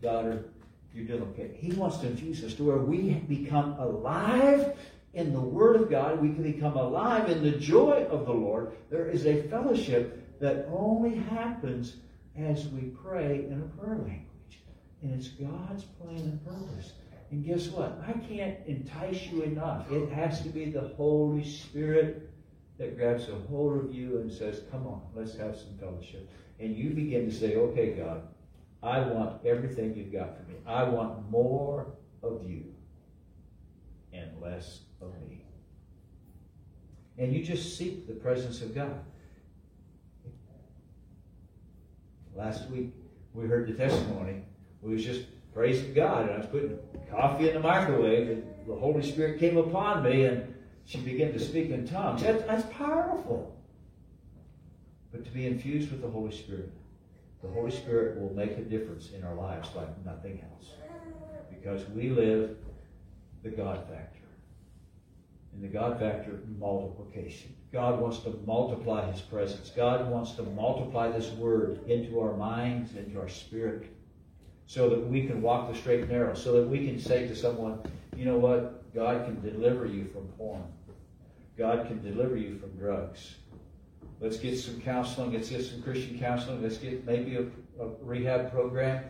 daughter, 0.02 0.44
you're 0.94 1.07
doing 1.07 1.22
okay. 1.22 1.57
He 1.59 1.72
wants 1.72 1.98
to 1.98 2.07
infuse 2.07 2.44
us 2.44 2.55
to 2.55 2.64
where 2.64 2.78
we 2.78 3.14
become 3.14 3.72
alive 3.78 4.76
in 5.14 5.33
the 5.33 5.40
Word 5.40 5.76
of 5.76 5.90
God. 5.90 6.20
We 6.20 6.33
can 6.33 6.42
become 6.42 6.76
alive 6.76 7.28
in 7.31 7.42
the 7.42 7.52
joy 7.52 8.07
of 8.11 8.26
the 8.26 8.33
Lord. 8.33 8.72
There 8.90 9.09
is 9.09 9.26
a 9.26 9.42
fellowship 9.44 10.38
that 10.40 10.68
only 10.70 11.16
happens 11.16 11.96
as 12.37 12.68
we 12.68 12.92
pray 13.05 13.46
in 13.46 13.62
a 13.62 13.81
prayer 13.81 13.96
language. 13.96 14.26
And 15.02 15.14
it's 15.14 15.28
God's 15.28 15.85
plan 15.85 16.16
and 16.16 16.44
purpose. 16.44 16.92
And 17.31 17.44
guess 17.44 17.68
what? 17.68 17.98
I 18.07 18.12
can't 18.12 18.59
entice 18.66 19.26
you 19.28 19.42
enough. 19.42 19.90
It 19.90 20.12
has 20.12 20.42
to 20.42 20.50
be 20.50 20.66
the 20.66 20.92
Holy 20.96 21.44
Spirit 21.44 22.28
that 22.78 22.96
grabs 22.96 23.28
a 23.28 23.35
hold 23.48 23.85
of 23.85 23.94
you 23.94 24.18
and 24.18 24.31
says, 24.31 24.61
Come 24.70 24.87
on, 24.87 25.00
let's 25.14 25.37
have 25.37 25.57
some 25.57 25.76
fellowship. 25.78 26.28
And 26.61 26.76
you 26.76 26.90
begin 26.90 27.31
to 27.31 27.35
say, 27.35 27.57
Okay, 27.57 27.92
God, 27.92 28.22
I 28.83 29.01
want 29.01 29.45
everything 29.47 29.95
you've 29.95 30.12
got 30.12 30.37
for 30.37 30.42
me. 30.51 30.57
I 30.66 30.83
want 30.85 31.31
more 31.31 31.87
of 32.23 32.42
you 32.49 32.64
and 34.12 34.31
less 34.40 34.81
of 35.01 35.12
me. 35.29 35.45
And 37.18 37.33
you 37.33 37.45
just 37.45 37.79
seek 37.79 38.07
the 38.07 38.14
presence 38.14 38.61
of 38.61 38.75
God. 38.75 38.99
Last 42.35 42.68
week, 42.71 42.92
we 43.35 43.47
heard 43.47 43.68
the 43.68 43.75
testimony. 43.75 44.42
We 44.81 44.95
was 44.95 45.05
just 45.05 45.23
praising 45.55 45.92
God, 45.92 46.23
and 46.23 46.33
I 46.33 46.38
was 46.38 46.47
putting 46.47 46.79
coffee 47.11 47.49
in 47.49 47.55
the 47.55 47.61
microwave, 47.61 48.29
and 48.31 48.45
the 48.66 48.75
Holy 48.75 49.03
Spirit 49.03 49.38
came 49.38 49.59
upon 49.59 50.03
me, 50.03 50.25
and 50.25 50.55
she 50.87 50.99
began 50.99 51.33
to 51.33 51.38
speak 51.38 51.71
in 51.71 51.87
tongues. 51.87 52.23
That's, 52.23 52.42
that's 52.45 52.75
powerful. 52.75 53.55
But 55.12 55.25
to 55.25 55.31
be 55.31 55.47
infused 55.47 55.90
with 55.90 56.01
the 56.01 56.09
Holy 56.09 56.33
Spirit, 56.33 56.73
the 57.42 57.48
Holy 57.48 57.70
Spirit 57.70 58.20
will 58.20 58.33
make 58.35 58.52
a 58.52 58.62
difference 58.62 59.11
in 59.11 59.24
our 59.24 59.35
lives 59.35 59.68
like 59.74 59.88
nothing 60.05 60.42
else. 60.52 60.70
Because 61.50 61.88
we 61.90 62.11
live 62.11 62.57
the 63.42 63.50
God 63.50 63.88
factor. 63.88 64.18
And 65.52 65.62
the 65.62 65.68
God 65.68 65.98
factor, 65.98 66.40
multiplication. 66.59 67.55
God 67.72 68.00
wants 68.00 68.20
to 68.20 68.38
multiply 68.46 69.11
His 69.11 69.20
presence. 69.20 69.70
God 69.74 70.09
wants 70.09 70.33
to 70.33 70.42
multiply 70.42 71.11
this 71.11 71.31
word 71.33 71.87
into 71.88 72.20
our 72.20 72.37
minds, 72.37 72.96
into 72.96 73.20
our 73.20 73.28
spirit 73.28 73.90
so 74.66 74.88
that 74.88 75.07
we 75.07 75.26
can 75.26 75.42
walk 75.42 75.70
the 75.70 75.78
straight 75.78 76.00
and 76.00 76.11
narrow, 76.11 76.35
so 76.35 76.52
that 76.55 76.66
we 76.66 76.87
can 76.87 76.98
say 76.98 77.28
to 77.28 77.37
someone, 77.37 77.78
you 78.16 78.24
know 78.24 78.38
what? 78.38 78.94
God 78.94 79.26
can 79.26 79.40
deliver 79.42 79.85
you 79.85 80.07
from 80.07 80.26
porn. 80.38 80.64
God 81.59 81.87
can 81.87 82.02
deliver 82.02 82.37
you 82.37 82.59
from 82.59 82.70
drugs. 82.70 83.35
Let's 84.22 84.37
get 84.37 84.56
some 84.56 84.80
counseling. 84.80 85.32
Let's 85.32 85.50
get 85.50 85.64
some 85.64 85.82
Christian 85.82 86.16
counseling. 86.16 86.62
Let's 86.62 86.78
get 86.78 87.04
maybe 87.04 87.35
a, 87.35 87.42
a 87.82 87.88
rehab 88.00 88.52
program. 88.52 89.04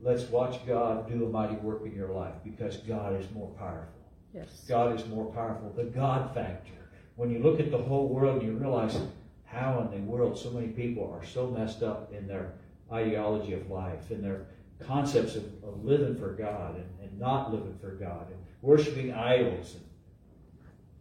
Let's 0.00 0.22
watch 0.24 0.66
God 0.66 1.06
do 1.06 1.26
a 1.26 1.28
mighty 1.28 1.56
work 1.56 1.84
in 1.84 1.94
your 1.94 2.08
life 2.08 2.32
because 2.42 2.78
God 2.78 3.20
is 3.20 3.30
more 3.32 3.50
powerful. 3.58 3.92
Yes. 4.32 4.64
God 4.66 4.98
is 4.98 5.06
more 5.06 5.26
powerful. 5.32 5.70
The 5.76 5.84
God 5.84 6.34
factor. 6.34 6.72
When 7.16 7.30
you 7.30 7.40
look 7.40 7.60
at 7.60 7.70
the 7.70 7.78
whole 7.78 8.08
world 8.08 8.42
and 8.42 8.50
you 8.50 8.56
realize 8.56 8.98
how 9.44 9.80
in 9.80 9.90
the 9.90 10.10
world 10.10 10.38
so 10.38 10.50
many 10.50 10.68
people 10.68 11.12
are 11.12 11.26
so 11.26 11.50
messed 11.50 11.82
up 11.82 12.10
in 12.14 12.26
their 12.26 12.52
ideology 12.90 13.52
of 13.52 13.70
life, 13.70 14.10
in 14.10 14.22
their 14.22 14.46
concepts 14.86 15.36
of, 15.36 15.44
of 15.62 15.84
living 15.84 16.16
for 16.16 16.32
God 16.32 16.76
and, 16.76 16.86
and 17.02 17.18
not 17.18 17.52
living 17.52 17.76
for 17.82 17.90
God 17.90 18.28
and 18.30 18.38
worshiping 18.62 19.12
idols. 19.12 19.74
And 19.74 19.84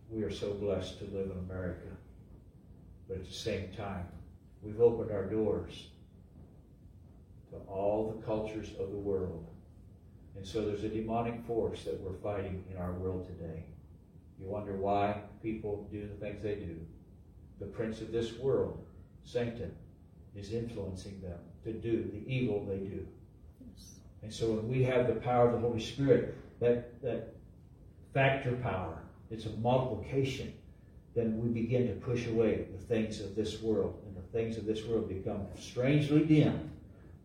we 0.10 0.24
are 0.24 0.32
so 0.32 0.54
blessed 0.54 1.00
to 1.00 1.06
live 1.06 1.32
in 1.32 1.38
America. 1.50 1.97
But 3.08 3.18
at 3.18 3.26
the 3.26 3.34
same 3.34 3.70
time, 3.74 4.06
we've 4.62 4.82
opened 4.82 5.12
our 5.12 5.26
doors 5.26 5.88
to 7.52 7.58
all 7.68 8.12
the 8.12 8.26
cultures 8.26 8.70
of 8.80 8.92
the 8.92 8.98
world. 8.98 9.48
And 10.36 10.46
so 10.46 10.66
there's 10.66 10.84
a 10.84 10.90
demonic 10.90 11.46
force 11.46 11.84
that 11.86 12.00
we're 12.00 12.18
fighting 12.18 12.64
in 12.72 12.78
our 12.78 12.94
world 12.94 13.26
today. 13.26 13.64
You 14.40 14.48
wonder 14.48 14.74
why 14.74 15.22
people 15.42 15.88
do 15.92 16.02
the 16.02 16.16
things 16.16 16.44
they 16.44 16.56
do. 16.56 16.78
The 17.60 17.66
prince 17.66 18.02
of 18.02 18.12
this 18.12 18.34
world, 18.38 18.86
Satan, 19.24 19.72
is 20.36 20.54
influencing 20.54 21.22
them 21.22 21.40
to 21.64 21.74
do 21.74 22.10
the 22.12 22.32
evil 22.32 22.66
they 22.66 22.78
do. 22.78 23.08
And 24.22 24.32
so 24.32 24.52
when 24.52 24.68
we 24.68 24.84
have 24.84 25.08
the 25.08 25.16
power 25.16 25.48
of 25.48 25.54
the 25.54 25.60
Holy 25.60 25.80
Spirit, 25.80 26.36
that, 26.60 27.02
that 27.02 27.36
factor 28.14 28.56
power, 28.58 29.02
it's 29.32 29.46
a 29.46 29.52
multiplication, 29.52 30.54
then 31.18 31.36
we 31.42 31.50
begin 31.50 31.88
to 31.88 31.94
push 31.94 32.28
away 32.28 32.68
the 32.72 32.86
things 32.86 33.22
of 33.22 33.36
this 33.36 33.60
world. 33.60 34.00
And 34.06 34.16
the 34.16 34.38
things 34.38 34.56
of 34.56 34.68
this 34.68 34.86
world 34.86 35.10
become 35.10 35.48
strangely 35.60 36.24
dim 36.24 36.70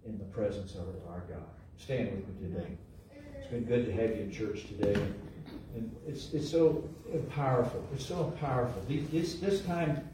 in 0.07 0.17
the 0.17 0.25
presence 0.25 0.75
of 0.75 0.87
our 1.11 1.25
God. 1.29 1.45
Stand 1.77 2.11
with 2.11 2.27
me 2.27 2.49
today. 2.49 2.69
It's 3.39 3.49
been 3.49 3.65
good 3.65 3.85
to 3.85 3.93
have 3.93 4.17
you 4.17 4.23
in 4.23 4.33
church 4.33 4.67
today. 4.67 4.99
And 5.75 5.95
it's, 6.09 6.33
it's 6.33 6.51
so 6.51 6.89
powerful. 7.35 7.87
It's 7.93 8.07
so 8.07 8.33
powerful. 8.41 8.83
This, 8.89 9.35
this 9.35 9.61
time 9.61 10.09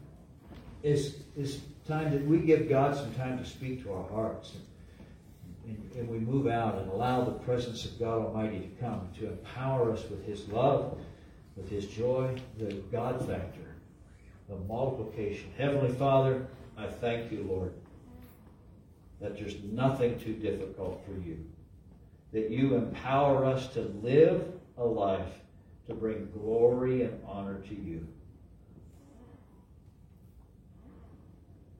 is, 0.82 1.18
is 1.36 1.60
time 1.86 2.10
that 2.10 2.26
we 2.26 2.38
give 2.38 2.68
God 2.68 2.96
some 2.96 3.14
time 3.14 3.38
to 3.38 3.44
speak 3.44 3.84
to 3.84 3.92
our 3.92 4.08
hearts. 4.08 4.54
And, 5.66 5.76
and, 5.76 5.92
and 5.92 6.08
we 6.08 6.18
move 6.18 6.48
out 6.48 6.78
and 6.78 6.90
allow 6.90 7.22
the 7.22 7.30
presence 7.30 7.84
of 7.84 7.96
God 8.00 8.26
Almighty 8.26 8.58
to 8.58 8.84
come 8.84 9.08
to 9.20 9.28
empower 9.28 9.92
us 9.92 10.02
with 10.10 10.26
His 10.26 10.48
love, 10.48 10.98
with 11.54 11.70
His 11.70 11.86
joy, 11.86 12.34
the 12.58 12.74
God 12.90 13.20
factor, 13.20 13.67
the 14.48 14.56
multiplication. 14.56 15.52
Heavenly 15.56 15.92
Father, 15.92 16.46
I 16.76 16.86
thank 16.86 17.30
you, 17.30 17.44
Lord, 17.48 17.72
that 19.20 19.36
there's 19.36 19.56
nothing 19.62 20.18
too 20.18 20.34
difficult 20.34 21.04
for 21.04 21.12
you. 21.12 21.44
That 22.32 22.50
you 22.50 22.74
empower 22.74 23.44
us 23.44 23.68
to 23.74 23.80
live 24.02 24.44
a 24.76 24.84
life 24.84 25.32
to 25.86 25.94
bring 25.94 26.28
glory 26.32 27.02
and 27.02 27.20
honor 27.26 27.60
to 27.60 27.74
you. 27.74 28.06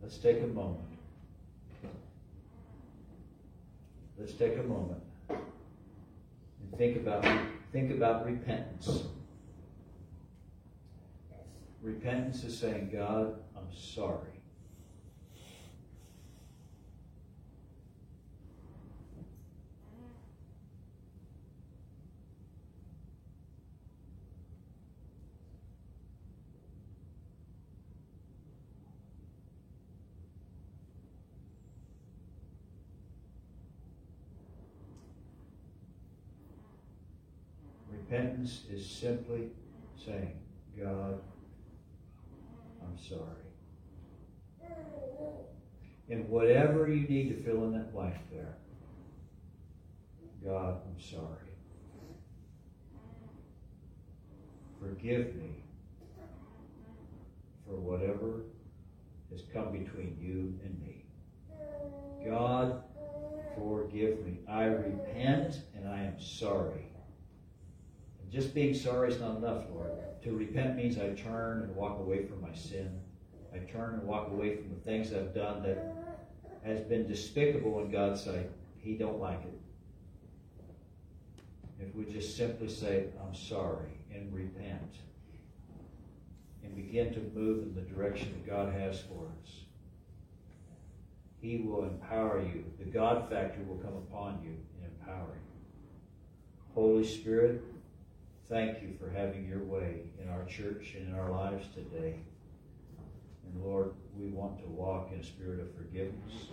Let's 0.03 0.19
take 0.19 0.43
a 0.43 0.47
moment. 0.47 0.89
let's 4.19 4.33
take 4.33 4.59
a 4.59 4.63
moment 4.63 5.01
and 5.29 6.79
think 6.79 6.97
about 6.97 7.25
think 7.73 7.91
about 7.91 8.27
repentance. 8.27 9.03
Repentance 11.89 12.45
is 12.45 12.59
saying, 12.59 12.91
God, 12.93 13.35
I'm 13.57 13.75
sorry. 13.75 14.29
Repentance 37.91 38.65
is 38.71 38.87
simply 38.87 39.49
saying, 39.97 40.39
God, 40.79 41.19
Sorry. 43.07 43.21
And 46.11 46.29
whatever 46.29 46.89
you 46.89 47.07
need 47.07 47.29
to 47.29 47.43
fill 47.43 47.65
in 47.65 47.73
that 47.73 47.93
blank 47.93 48.17
there, 48.33 48.57
God, 50.45 50.81
I'm 50.87 51.01
sorry. 51.01 51.49
Forgive 54.81 55.35
me 55.37 55.65
for 57.67 57.77
whatever 57.77 58.45
has 59.31 59.43
come 59.53 59.73
between 59.73 60.17
you 60.21 60.59
and 60.65 60.81
me. 60.81 61.05
God, 62.27 62.83
forgive 63.57 64.25
me. 64.25 64.39
I 64.49 64.65
repent 64.65 65.63
and 65.77 65.89
I 65.89 66.05
am 66.05 66.19
sorry. 66.19 66.88
And 68.29 68.43
just 68.43 68.55
being 68.55 68.75
sorry 68.75 69.11
is 69.11 69.19
not 69.21 69.39
enough, 69.39 69.65
Lord. 69.73 69.91
To 70.23 70.33
repent 70.33 70.77
means 70.77 70.99
I 70.99 71.11
turn 71.13 71.63
and 71.63 71.75
walk 71.75 71.99
away 71.99 72.27
from 72.27 72.43
my 72.43 72.53
sin. 72.55 73.01
I 73.55 73.59
turn 73.61 73.95
and 73.95 74.03
walk 74.03 74.29
away 74.29 74.57
from 74.57 74.69
the 74.69 74.81
things 74.85 75.15
I've 75.15 75.35
done 75.35 75.63
that 75.63 76.19
has 76.63 76.81
been 76.83 77.09
despicable 77.09 77.81
in 77.81 77.91
God's 77.91 78.23
sight. 78.23 78.51
He 78.77 78.97
don't 78.97 79.19
like 79.19 79.41
it. 79.45 79.59
If 81.81 81.95
we 81.95 82.05
just 82.05 82.37
simply 82.37 82.69
say, 82.69 83.07
I'm 83.27 83.35
sorry, 83.35 83.99
and 84.13 84.31
repent, 84.35 84.97
and 86.63 86.77
begin 86.77 87.15
to 87.15 87.21
move 87.35 87.63
in 87.63 87.75
the 87.75 87.81
direction 87.81 88.33
that 88.33 88.47
God 88.47 88.75
has 88.75 89.01
for 89.01 89.27
us, 89.41 89.53
He 91.41 91.63
will 91.65 91.85
empower 91.85 92.43
you. 92.43 92.67
The 92.79 92.85
God 92.85 93.31
factor 93.31 93.63
will 93.63 93.77
come 93.77 93.95
upon 93.95 94.43
you 94.43 94.51
in 94.51 94.85
empowering. 95.01 95.41
Holy 96.75 97.07
Spirit, 97.07 97.63
thank 98.49 98.83
you 98.83 98.95
for 98.99 99.11
having 99.11 99.47
your 99.47 99.63
way 99.63 100.03
in 100.23 100.29
our 100.29 100.45
church 100.45 100.95
and 100.97 101.09
in 101.09 101.15
our 101.19 101.31
lives 101.31 101.67
today. 101.75 102.17
And 103.45 103.63
Lord, 103.63 103.93
we 104.17 104.29
want 104.29 104.59
to 104.61 104.69
walk 104.69 105.11
in 105.13 105.21
a 105.21 105.25
spirit 105.25 105.61
of 105.61 105.75
forgiveness. 105.75 106.49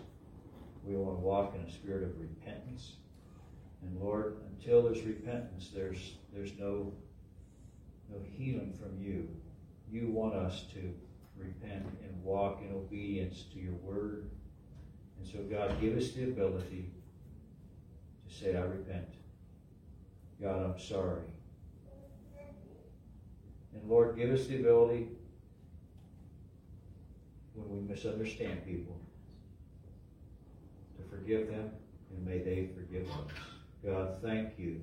We 0.83 0.95
want 0.95 1.17
to 1.17 1.21
walk 1.21 1.55
in 1.55 1.61
a 1.61 1.71
spirit 1.71 2.03
of 2.03 2.19
repentance. 2.19 2.93
And 3.81 3.99
Lord, 3.99 4.37
until 4.49 4.83
there's 4.83 5.03
repentance, 5.03 5.71
there's 5.73 6.15
there's 6.33 6.51
no 6.59 6.91
no 8.09 8.19
healing 8.37 8.73
from 8.79 9.01
you. 9.01 9.27
You 9.91 10.09
want 10.09 10.35
us 10.35 10.65
to 10.73 10.93
repent 11.37 11.85
and 12.03 12.23
walk 12.23 12.61
in 12.61 12.75
obedience 12.75 13.45
to 13.53 13.59
your 13.59 13.73
word. 13.73 14.29
And 15.17 15.27
so 15.27 15.39
God, 15.43 15.79
give 15.81 15.97
us 15.97 16.11
the 16.11 16.23
ability 16.23 16.91
to 18.27 18.35
say, 18.35 18.55
I 18.55 18.61
repent. 18.61 19.07
God, 20.41 20.63
I'm 20.63 20.79
sorry. 20.79 21.21
And 23.75 23.89
Lord, 23.89 24.15
give 24.17 24.31
us 24.31 24.47
the 24.47 24.59
ability 24.59 25.07
when 27.53 27.69
we 27.69 27.87
misunderstand 27.87 28.65
people 28.65 28.97
to 30.97 31.03
forgive 31.09 31.47
them 31.47 31.69
and 32.09 32.25
may 32.25 32.39
they 32.39 32.69
forgive 32.75 33.07
us. 33.11 33.31
God, 33.85 34.17
thank 34.21 34.57
you 34.57 34.81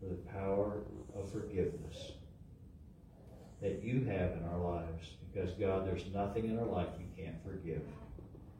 for 0.00 0.06
the 0.06 0.20
power 0.32 0.82
of 1.16 1.30
forgiveness 1.30 2.12
that 3.60 3.82
you 3.82 4.04
have 4.04 4.32
in 4.32 4.44
our 4.50 4.58
lives. 4.58 5.08
Because, 5.32 5.52
God, 5.52 5.86
there's 5.86 6.06
nothing 6.12 6.46
in 6.46 6.58
our 6.58 6.66
life 6.66 6.88
you 6.98 7.24
can't 7.24 7.42
forgive 7.44 7.82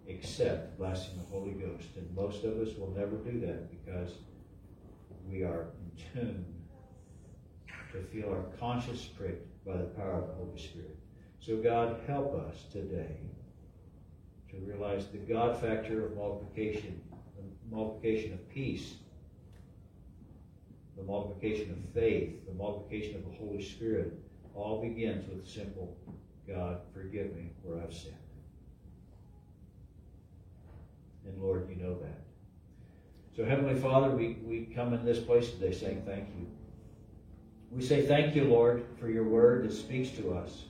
except 0.07 0.79
blessing 0.79 1.19
the 1.19 1.27
Holy 1.27 1.53
Ghost. 1.53 1.89
And 1.97 2.15
most 2.15 2.45
of 2.45 2.59
us 2.61 2.77
will 2.77 2.93
never 2.97 3.17
do 3.17 3.41
that 3.41 3.85
because 3.85 4.13
we 5.29 5.43
are 5.43 5.67
in 5.81 6.21
tune 6.21 6.52
to 7.93 8.03
feel 8.13 8.31
our 8.31 8.45
conscience 8.59 9.05
pricked 9.05 9.47
by 9.67 9.77
the 9.77 9.85
power 9.85 10.23
of 10.23 10.29
the 10.29 10.35
Holy 10.35 10.59
Spirit. 10.59 10.97
So, 11.41 11.57
God, 11.57 12.01
help 12.07 12.35
us 12.35 12.65
today 12.73 13.17
to 14.51 14.57
realize 14.59 15.07
the 15.07 15.19
God 15.19 15.61
factor 15.61 16.07
of 16.07 16.17
multiplication 16.17 17.01
the 17.71 17.77
multiplication 17.77 18.33
of 18.35 18.49
peace, 18.51 18.95
the 20.97 21.03
multiplication 21.03 21.71
of 21.71 21.95
faith, 21.95 22.47
the 22.47 22.55
multiplication 22.55 23.17
of 23.17 23.25
the 23.25 23.37
Holy 23.39 23.63
Spirit, 23.63 24.13
all 24.55 24.83
begins 24.83 25.27
with 25.29 25.49
simple, 25.49 25.97
God, 26.47 26.81
forgive 26.93 27.35
me 27.35 27.51
where 27.63 27.83
I've 27.83 27.95
sinned. 27.95 28.15
And 31.27 31.43
Lord, 31.43 31.69
you 31.71 31.83
know 31.83 31.99
that. 32.01 32.21
So 33.35 33.45
Heavenly 33.45 33.81
Father, 33.81 34.11
we, 34.11 34.39
we 34.45 34.67
come 34.75 34.93
in 34.93 35.05
this 35.05 35.19
place 35.19 35.51
today 35.51 35.73
saying 35.73 36.03
thank 36.05 36.29
you. 36.39 36.47
We 37.75 37.83
say 37.83 38.07
thank 38.07 38.35
you, 38.37 38.45
Lord, 38.45 38.85
for 39.01 39.09
your 39.09 39.25
word 39.25 39.65
that 39.65 39.73
speaks 39.73 40.11
to 40.19 40.35
us, 40.35 40.65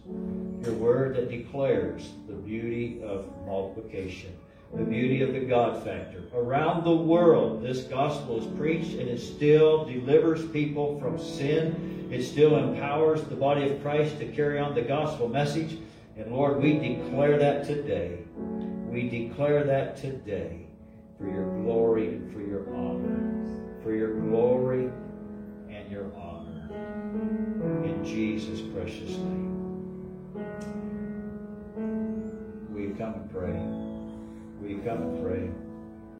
your 0.63 0.75
word 0.75 1.17
that 1.17 1.29
declares 1.29 2.11
the 2.29 2.35
beauty 2.35 3.03
of 3.03 3.27
multiplication 3.45 4.37
the 4.75 4.85
beauty 4.85 5.21
of 5.21 5.35
the 5.35 5.41
God 5.41 5.85
factor. 5.85 6.23
Around 6.35 6.85
the 6.85 6.97
world, 6.97 7.63
this 7.63 7.83
gospel 7.83 8.39
is 8.41 8.47
preached 8.59 8.99
and 8.99 9.09
it 9.09 9.21
still 9.21 9.85
delivers 9.85 10.47
people 10.47 10.99
from 10.99 11.19
sin. 11.19 12.09
It 12.11 12.23
still 12.23 12.57
empowers 12.57 13.23
the 13.25 13.35
body 13.35 13.69
of 13.71 13.83
Christ 13.83 14.19
to 14.21 14.27
carry 14.27 14.59
on 14.59 14.75
the 14.75 14.83
gospel 14.83 15.29
message. 15.29 15.79
And 16.17 16.33
Lord, 16.33 16.63
we 16.63 16.79
declare 16.79 17.39
that 17.39 17.67
today. 17.67 18.19
We 18.37 19.09
declare 19.09 19.65
that 19.65 19.97
today 19.99 20.67
for 21.19 21.27
your 21.27 21.63
glory 21.63 22.09
and 22.09 22.33
for 22.33 22.41
your 22.41 22.75
honor. 22.75 23.29
For 23.83 23.95
your 23.95 24.15
glory 24.21 24.91
Jesus' 28.05 28.61
precious 28.75 29.11
name. 29.11 29.53
We 32.71 32.89
come 32.99 33.15
and 33.15 33.31
pray. 33.31 33.61
We 34.61 34.83
come 34.83 35.03
and 35.03 35.23
pray? 35.25 35.72